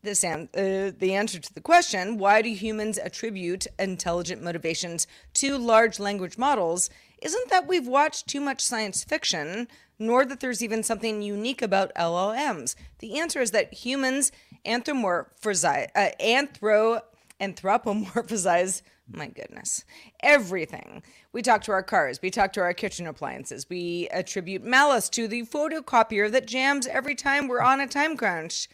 This 0.02 0.24
an- 0.24 0.48
uh, 0.54 0.92
the 0.98 1.14
answer 1.14 1.38
to 1.38 1.54
the 1.54 1.60
question, 1.60 2.16
why 2.18 2.40
do 2.40 2.50
humans 2.50 2.98
attribute 2.98 3.66
intelligent 3.78 4.42
motivations 4.42 5.06
to 5.34 5.58
large 5.58 6.00
language 6.00 6.38
models, 6.38 6.88
isn't 7.22 7.50
that 7.50 7.68
we've 7.68 7.86
watched 7.86 8.26
too 8.26 8.40
much 8.40 8.60
science 8.62 9.04
fiction, 9.04 9.68
nor 9.98 10.24
that 10.24 10.40
there's 10.40 10.62
even 10.62 10.82
something 10.82 11.22
unique 11.22 11.62
about 11.62 11.94
LLMs. 11.94 12.74
The 12.98 13.18
answer 13.18 13.40
is 13.40 13.50
that 13.52 13.72
humans 13.72 14.32
anthropomorphize, 14.66 15.88
uh, 15.94 16.08
anthro 16.20 17.00
anthropomorphize 17.40 18.82
my 19.12 19.26
goodness. 19.28 19.84
Everything. 20.22 21.02
We 21.32 21.42
talk 21.42 21.62
to 21.64 21.72
our 21.72 21.82
cars. 21.82 22.20
We 22.22 22.30
talk 22.30 22.52
to 22.54 22.60
our 22.60 22.72
kitchen 22.72 23.06
appliances. 23.06 23.68
We 23.68 24.08
attribute 24.10 24.64
malice 24.64 25.08
to 25.10 25.28
the 25.28 25.42
photocopier 25.42 26.30
that 26.32 26.46
jams 26.46 26.86
every 26.86 27.14
time 27.14 27.46
we're 27.48 27.60
on 27.60 27.80
a 27.80 27.86
time 27.86 28.16
crunch. 28.16 28.68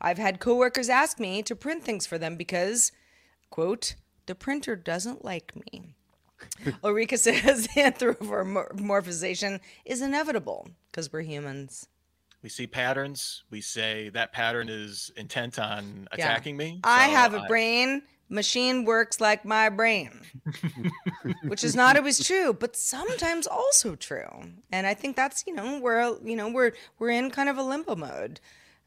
I've 0.00 0.18
had 0.18 0.40
coworkers 0.40 0.88
ask 0.88 1.20
me 1.20 1.42
to 1.42 1.54
print 1.54 1.84
things 1.84 2.06
for 2.06 2.18
them 2.18 2.36
because 2.36 2.92
quote 3.50 3.94
the 4.26 4.34
printer 4.34 4.74
doesn't 4.74 5.24
like 5.24 5.52
me. 5.54 5.94
Ulrika 6.82 7.18
says 7.18 7.68
anthropomorphization 7.76 9.60
is 9.84 10.00
inevitable 10.02 10.68
because 10.90 11.12
we're 11.12 11.22
humans 11.22 11.88
we 12.44 12.50
see 12.50 12.66
patterns. 12.66 13.42
We 13.50 13.62
say 13.62 14.10
that 14.10 14.32
pattern 14.32 14.68
is 14.68 15.10
intent 15.16 15.58
on 15.58 16.06
attacking 16.12 16.60
yeah. 16.60 16.66
me. 16.66 16.80
So 16.84 16.90
I 16.90 17.04
have 17.04 17.32
a 17.32 17.40
I... 17.40 17.48
brain. 17.48 18.02
Machine 18.28 18.84
works 18.84 19.20
like 19.20 19.44
my 19.44 19.68
brain, 19.68 20.20
which 21.44 21.62
is 21.62 21.74
not 21.74 21.96
always 21.96 22.24
true, 22.26 22.52
but 22.52 22.74
sometimes 22.74 23.46
also 23.46 23.94
true. 23.96 24.28
And 24.72 24.86
I 24.86 24.94
think 24.94 25.14
that's 25.16 25.44
you 25.46 25.54
know 25.54 25.78
we're 25.78 26.18
you 26.22 26.36
know 26.36 26.50
we're 26.50 26.72
we're 26.98 27.10
in 27.10 27.30
kind 27.30 27.48
of 27.48 27.58
a 27.58 27.62
limbo 27.62 27.96
mode. 27.96 28.40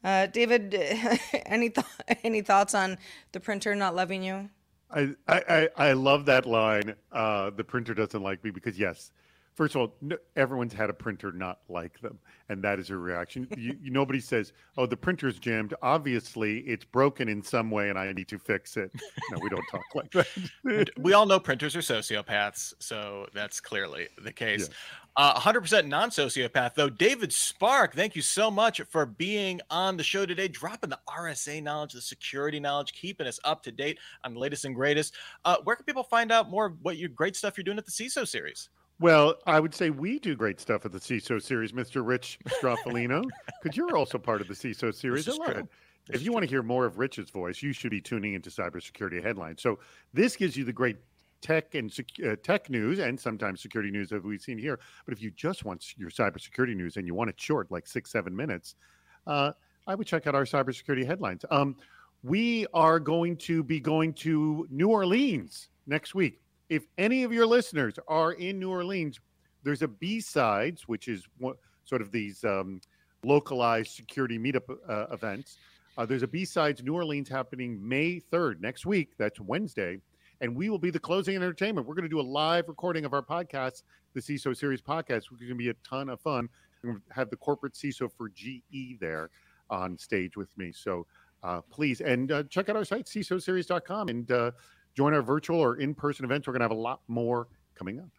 Uh, 0.04 0.26
David, 0.26 0.74
any 1.46 1.70
th- 1.70 1.86
any 2.22 2.42
thoughts 2.42 2.74
on 2.74 2.98
the 3.32 3.40
printer 3.40 3.74
not 3.74 3.94
loving 3.94 4.22
you? 4.22 4.50
I 4.90 5.14
I, 5.26 5.68
I 5.76 5.92
love 5.92 6.26
that 6.26 6.46
line. 6.46 6.94
Uh, 7.10 7.50
the 7.50 7.64
printer 7.64 7.94
doesn't 7.94 8.22
like 8.22 8.42
me 8.44 8.50
because 8.50 8.78
yes, 8.78 9.12
first 9.58 9.74
of 9.74 9.80
all, 9.80 9.94
no, 10.00 10.16
everyone's 10.36 10.72
had 10.72 10.88
a 10.88 10.92
printer 10.92 11.32
not 11.32 11.58
like 11.68 12.00
them, 12.00 12.16
and 12.48 12.62
that 12.62 12.78
is 12.78 12.90
a 12.90 12.96
reaction. 12.96 13.48
you, 13.58 13.76
you, 13.82 13.90
nobody 13.90 14.20
says, 14.20 14.52
"Oh, 14.76 14.86
the 14.86 14.96
printer's 14.96 15.40
jammed." 15.40 15.74
Obviously, 15.82 16.60
it's 16.60 16.84
broken 16.84 17.28
in 17.28 17.42
some 17.42 17.68
way, 17.68 17.90
and 17.90 17.98
I 17.98 18.12
need 18.12 18.28
to 18.28 18.38
fix 18.38 18.76
it. 18.76 18.92
No, 19.32 19.38
we 19.42 19.48
don't 19.50 19.66
talk 19.68 19.82
like 19.96 20.12
that. 20.12 20.90
we 20.98 21.12
all 21.12 21.26
know 21.26 21.40
printers 21.40 21.74
are 21.74 21.80
sociopaths, 21.80 22.74
so 22.78 23.26
that's 23.34 23.60
clearly 23.60 24.06
the 24.22 24.32
case. 24.32 24.70
Uh, 25.16 25.34
100% 25.40 25.88
non 25.88 26.10
sociopath, 26.10 26.74
though. 26.74 26.88
David 26.88 27.32
Spark, 27.32 27.96
thank 27.96 28.14
you 28.14 28.22
so 28.22 28.52
much 28.52 28.80
for 28.82 29.04
being 29.04 29.60
on 29.68 29.96
the 29.96 30.04
show 30.04 30.24
today, 30.24 30.46
dropping 30.46 30.90
the 30.90 31.00
RSA 31.08 31.60
knowledge, 31.60 31.94
the 31.94 32.00
security 32.00 32.60
knowledge, 32.60 32.92
keeping 32.92 33.26
us 33.26 33.40
up 33.42 33.64
to 33.64 33.72
date 33.72 33.98
on 34.22 34.34
the 34.34 34.38
latest 34.38 34.64
and 34.64 34.76
greatest. 34.76 35.14
Uh, 35.44 35.56
where 35.64 35.74
can 35.74 35.84
people 35.84 36.04
find 36.04 36.30
out 36.30 36.48
more 36.48 36.76
what 36.82 36.98
your 36.98 37.08
great 37.08 37.34
stuff 37.34 37.56
you're 37.56 37.64
doing 37.64 37.78
at 37.78 37.84
the 37.84 37.90
CISO 37.90 38.28
series? 38.28 38.68
Well, 39.00 39.36
I 39.46 39.60
would 39.60 39.74
say 39.74 39.90
we 39.90 40.18
do 40.18 40.34
great 40.34 40.60
stuff 40.60 40.84
at 40.84 40.90
the 40.90 40.98
CISO 40.98 41.40
series, 41.40 41.72
Mr. 41.72 42.04
Rich 42.04 42.38
Stroffolino, 42.48 43.24
because 43.62 43.76
you're 43.76 43.96
also 43.96 44.18
part 44.18 44.40
of 44.40 44.48
the 44.48 44.54
CISO 44.54 44.92
series. 44.92 45.28
I 45.28 45.32
love 45.32 45.40
true. 45.44 45.60
it. 45.60 45.68
This 46.06 46.16
if 46.16 46.22
you 46.22 46.26
true. 46.26 46.34
want 46.34 46.44
to 46.44 46.48
hear 46.48 46.62
more 46.64 46.84
of 46.84 46.98
Rich's 46.98 47.30
voice, 47.30 47.62
you 47.62 47.72
should 47.72 47.92
be 47.92 48.00
tuning 48.00 48.34
into 48.34 48.50
cybersecurity 48.50 49.22
headlines. 49.22 49.62
So 49.62 49.78
this 50.12 50.34
gives 50.34 50.56
you 50.56 50.64
the 50.64 50.72
great 50.72 50.96
tech 51.40 51.76
and 51.76 51.96
uh, 52.26 52.34
tech 52.42 52.68
news 52.68 52.98
and 52.98 53.18
sometimes 53.18 53.60
security 53.60 53.92
news 53.92 54.08
that 54.08 54.24
we've 54.24 54.42
seen 54.42 54.58
here. 54.58 54.80
But 55.04 55.14
if 55.14 55.22
you 55.22 55.30
just 55.30 55.64
want 55.64 55.96
your 55.96 56.10
cybersecurity 56.10 56.74
news 56.74 56.96
and 56.96 57.06
you 57.06 57.14
want 57.14 57.30
it 57.30 57.40
short, 57.40 57.70
like 57.70 57.86
six, 57.86 58.10
seven 58.10 58.34
minutes, 58.34 58.74
uh, 59.28 59.52
I 59.86 59.94
would 59.94 60.08
check 60.08 60.26
out 60.26 60.34
our 60.34 60.44
cybersecurity 60.44 61.06
headlines. 61.06 61.44
Um, 61.50 61.76
we 62.24 62.66
are 62.74 62.98
going 62.98 63.36
to 63.36 63.62
be 63.62 63.78
going 63.78 64.12
to 64.14 64.66
New 64.70 64.88
Orleans 64.88 65.68
next 65.86 66.16
week 66.16 66.40
if 66.68 66.86
any 66.98 67.24
of 67.24 67.32
your 67.32 67.46
listeners 67.46 67.94
are 68.08 68.32
in 68.32 68.58
New 68.58 68.70
Orleans, 68.70 69.18
there's 69.62 69.82
a 69.82 69.88
B 69.88 70.20
sides, 70.20 70.86
which 70.86 71.08
is 71.08 71.26
sort 71.84 72.02
of 72.02 72.10
these 72.12 72.44
um, 72.44 72.80
localized 73.24 73.92
security 73.92 74.38
meetup 74.38 74.68
uh, 74.88 75.06
events. 75.12 75.58
Uh, 75.96 76.06
there's 76.06 76.22
a 76.22 76.28
B 76.28 76.44
sides 76.44 76.82
New 76.82 76.94
Orleans 76.94 77.28
happening 77.28 77.86
May 77.86 78.20
3rd 78.32 78.60
next 78.60 78.86
week. 78.86 79.12
That's 79.18 79.40
Wednesday. 79.40 79.98
and 80.40 80.54
we 80.54 80.70
will 80.70 80.78
be 80.78 80.90
the 80.90 80.98
closing 80.98 81.34
entertainment. 81.34 81.86
We're 81.86 81.94
going 81.94 82.04
to 82.04 82.08
do 82.08 82.20
a 82.20 82.22
live 82.22 82.68
recording 82.68 83.04
of 83.04 83.12
our 83.12 83.22
podcast, 83.22 83.82
the 84.14 84.20
CISO 84.20 84.56
Series 84.56 84.80
podcast, 84.80 85.30
which 85.30 85.42
is 85.42 85.48
going 85.48 85.58
to 85.58 85.64
be 85.64 85.70
a 85.70 85.74
ton 85.88 86.08
of 86.08 86.20
fun. 86.20 86.48
To 86.82 87.00
have 87.10 87.28
the 87.28 87.36
corporate 87.36 87.74
CISO 87.74 88.08
for 88.16 88.28
GE 88.28 89.00
there 89.00 89.30
on 89.68 89.98
stage 89.98 90.36
with 90.36 90.48
me. 90.56 90.70
So 90.70 91.06
uh, 91.42 91.60
please, 91.62 92.00
and 92.00 92.30
uh, 92.30 92.44
check 92.44 92.68
out 92.68 92.76
our 92.76 92.84
site, 92.84 93.06
CISOseries.com, 93.06 94.08
and 94.08 94.30
uh, 94.30 94.52
join 94.98 95.14
our 95.14 95.22
virtual 95.22 95.60
or 95.60 95.76
in 95.76 95.94
person 95.94 96.24
events. 96.24 96.48
We're 96.48 96.54
going 96.54 96.60
to 96.60 96.64
have 96.64 96.72
a 96.72 96.74
lot 96.74 97.02
more 97.06 97.46
coming 97.76 98.00
up. 98.00 98.10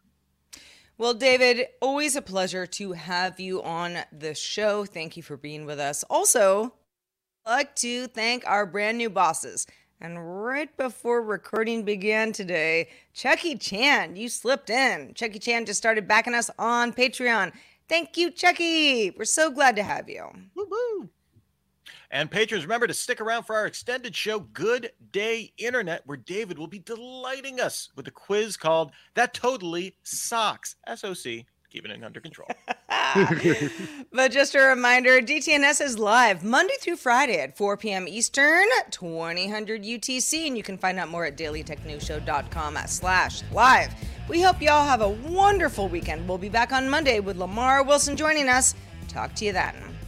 Well, 0.98 1.14
David, 1.14 1.68
always 1.82 2.16
a 2.16 2.22
pleasure 2.22 2.66
to 2.66 2.94
have 2.94 3.38
you 3.38 3.62
on 3.62 3.98
the 4.14 4.34
show. 4.34 4.86
Thank 4.86 5.18
you 5.18 5.24
for 5.24 5.36
being 5.36 5.66
with 5.66 5.78
us. 5.78 6.06
Also, 6.10 6.74
I'd 7.46 7.52
like 7.52 7.76
to 7.78 8.08
thank 8.08 8.48
our 8.48 8.66
brand 8.66 8.98
new 8.98 9.10
bosses. 9.10 9.68
And 10.00 10.42
right 10.46 10.76
before 10.78 11.22
recording 11.22 11.84
began 11.84 12.32
today, 12.32 12.88
Chucky 13.14 13.58
Chan, 13.58 14.16
you 14.16 14.30
slipped 14.30 14.70
in. 14.70 15.14
Chucky 15.16 15.40
Chan 15.40 15.66
just 15.66 15.80
started 15.80 16.08
backing 16.08 16.34
us 16.34 16.50
on 16.58 16.94
Patreon. 16.94 17.52
Thank 17.90 18.16
you, 18.16 18.32
Chucky. 18.32 19.12
We're 19.12 19.26
so 19.26 19.52
glad 19.52 19.76
to 19.76 19.84
have 19.84 20.10
you. 20.10 20.30
Woo-woo. 20.56 21.10
And 22.12 22.32
patrons, 22.32 22.64
remember 22.64 22.88
to 22.88 22.94
stick 22.94 23.22
around 23.22 23.44
for 23.44 23.56
our 23.56 23.68
extended 23.68 24.16
show, 24.16 24.40
Good 24.40 24.92
Day 25.12 25.54
Internet, 25.58 26.08
where 26.08 26.18
David 26.18 26.58
will 26.58 26.68
be 26.68 26.80
delighting 26.80 27.60
us 27.60 27.90
with 27.96 28.08
a 28.08 28.12
quiz 28.12 28.58
called 28.58 28.92
That 29.14 29.34
Totally 29.34 29.96
Socks. 30.02 30.76
SOC, 30.88 31.46
keeping 31.70 31.92
it 31.92 32.04
under 32.04 32.20
control. 32.20 32.48
but 34.12 34.32
just 34.32 34.56
a 34.56 34.60
reminder 34.60 35.22
DTNS 35.22 35.82
is 35.82 36.00
live 36.00 36.44
Monday 36.44 36.74
through 36.82 36.96
Friday 36.96 37.42
at 37.42 37.56
4 37.56 37.78
p.m. 37.78 38.08
Eastern, 38.08 38.66
2000 38.90 39.68
UTC, 39.68 40.48
and 40.48 40.58
you 40.58 40.64
can 40.64 40.80
find 40.80 40.98
out 40.98 41.10
more 41.10 41.26
at 41.26 41.38
dailytechnewsshow.com 41.38 42.78
slash 42.88 43.44
live. 43.52 43.94
We 44.28 44.42
hope 44.42 44.64
y'all 44.64 44.84
have 44.84 45.02
a 45.02 45.10
wonderful 45.10 45.88
weekend. 45.88 46.28
We'll 46.28 46.40
be 46.40 46.50
back 46.50 46.72
on 46.72 46.90
Monday 46.90 47.20
with 47.20 47.38
Lamar 47.38 47.84
Wilson 47.84 48.16
joining 48.16 48.50
us. 48.50 48.74
Talk 49.08 49.36
to 49.36 49.46
you 49.46 49.54
then. 49.54 49.99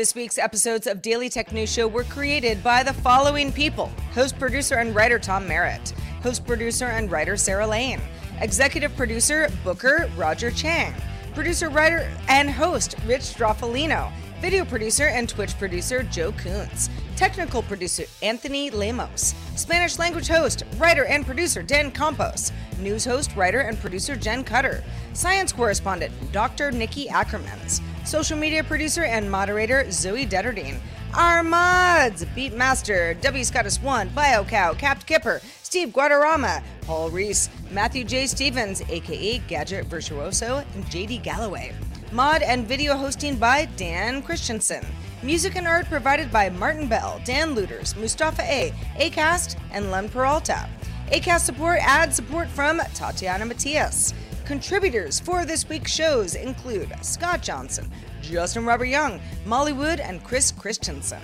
This 0.00 0.14
week's 0.14 0.38
episodes 0.38 0.86
of 0.86 1.02
Daily 1.02 1.28
Tech 1.28 1.52
News 1.52 1.70
Show 1.70 1.86
were 1.86 2.04
created 2.04 2.64
by 2.64 2.82
the 2.82 2.94
following 2.94 3.52
people. 3.52 3.92
Host, 4.14 4.38
producer, 4.38 4.76
and 4.76 4.94
writer 4.94 5.18
Tom 5.18 5.46
Merritt, 5.46 5.90
host, 6.22 6.46
producer, 6.46 6.86
and 6.86 7.10
writer 7.10 7.36
Sarah 7.36 7.66
Lane, 7.66 8.00
executive 8.40 8.96
producer 8.96 9.50
Booker 9.62 10.08
Roger 10.16 10.50
Chang, 10.50 10.94
producer, 11.34 11.68
writer, 11.68 12.10
and 12.28 12.50
host 12.50 12.94
Rich 13.04 13.20
Stroffolino, 13.20 14.10
video 14.40 14.64
producer 14.64 15.08
and 15.08 15.28
Twitch 15.28 15.52
producer 15.58 16.02
Joe 16.04 16.32
Coons, 16.32 16.88
technical 17.14 17.60
producer 17.60 18.04
Anthony 18.22 18.70
Lemos, 18.70 19.34
Spanish 19.54 19.98
language 19.98 20.28
host, 20.28 20.62
writer, 20.78 21.04
and 21.04 21.26
producer 21.26 21.62
Dan 21.62 21.90
Campos, 21.90 22.52
news 22.78 23.04
host, 23.04 23.36
writer, 23.36 23.60
and 23.60 23.78
producer 23.78 24.16
Jen 24.16 24.44
Cutter, 24.44 24.82
science 25.12 25.52
correspondent 25.52 26.12
Dr. 26.32 26.70
Nikki 26.70 27.06
Ackermans 27.06 27.80
social 28.04 28.36
media 28.36 28.64
producer 28.64 29.04
and 29.04 29.30
moderator 29.30 29.90
Zoe 29.90 30.26
Detterdine. 30.26 30.78
Our 31.14 31.42
mods 31.42 32.24
Beatmaster, 32.36 33.20
W. 33.20 33.44
Scottus 33.44 33.80
One, 33.82 34.08
BioCow, 34.10 34.78
Capt 34.78 35.06
Kipper, 35.06 35.40
Steve 35.62 35.88
Guadarrama, 35.88 36.62
Paul 36.82 37.10
Reese, 37.10 37.50
Matthew 37.70 38.04
J. 38.04 38.26
Stevens, 38.26 38.82
aka 38.88 39.38
Gadget 39.48 39.86
Virtuoso, 39.86 40.64
and 40.74 40.84
JD 40.86 41.22
Galloway. 41.22 41.74
Mod 42.12 42.42
and 42.42 42.66
video 42.66 42.96
hosting 42.96 43.36
by 43.36 43.66
Dan 43.76 44.22
Christensen. 44.22 44.84
Music 45.22 45.56
and 45.56 45.66
art 45.66 45.86
provided 45.86 46.32
by 46.32 46.48
Martin 46.50 46.88
Bell, 46.88 47.20
Dan 47.24 47.54
Lueders, 47.54 47.96
Mustafa 47.96 48.42
A, 48.42 48.72
Acast, 48.98 49.56
and 49.70 49.90
Len 49.90 50.08
Peralta. 50.08 50.68
Acast 51.12 51.40
support 51.40 51.78
ad 51.82 52.14
support 52.14 52.48
from 52.48 52.80
Tatiana 52.94 53.44
Matias. 53.44 54.14
Contributors 54.50 55.20
for 55.20 55.44
this 55.44 55.68
week's 55.68 55.92
shows 55.92 56.34
include 56.34 56.92
Scott 57.02 57.40
Johnson, 57.40 57.88
Justin 58.20 58.64
Robert 58.66 58.86
Young, 58.86 59.20
Molly 59.46 59.72
Wood, 59.72 60.00
and 60.00 60.24
Chris 60.24 60.50
Christensen. 60.50 61.20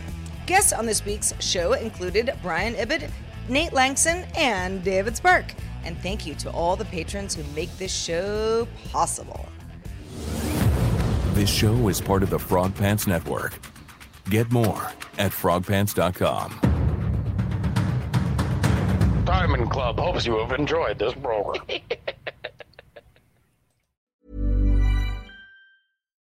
Guests 0.46 0.72
on 0.72 0.86
this 0.86 1.04
week's 1.04 1.34
show 1.40 1.72
included 1.72 2.32
Brian 2.40 2.74
Ibbett, 2.74 3.10
Nate 3.48 3.72
Lanxon, 3.72 4.28
and 4.38 4.84
David 4.84 5.16
Spark. 5.16 5.52
And 5.82 5.98
thank 6.02 6.24
you 6.24 6.36
to 6.36 6.52
all 6.52 6.76
the 6.76 6.84
patrons 6.84 7.34
who 7.34 7.42
make 7.52 7.76
this 7.78 7.92
show 7.92 8.68
possible. 8.92 9.48
This 11.32 11.50
show 11.50 11.88
is 11.88 12.00
part 12.00 12.22
of 12.22 12.30
the 12.30 12.38
Frog 12.38 12.76
Pants 12.76 13.08
Network. 13.08 13.58
Get 14.30 14.52
more 14.52 14.92
at 15.18 15.32
frogpants.com. 15.32 16.60
Diamond 19.24 19.68
Club 19.68 19.98
hopes 19.98 20.24
you 20.24 20.38
have 20.38 20.52
enjoyed 20.52 21.00
this 21.00 21.14
program. 21.14 21.64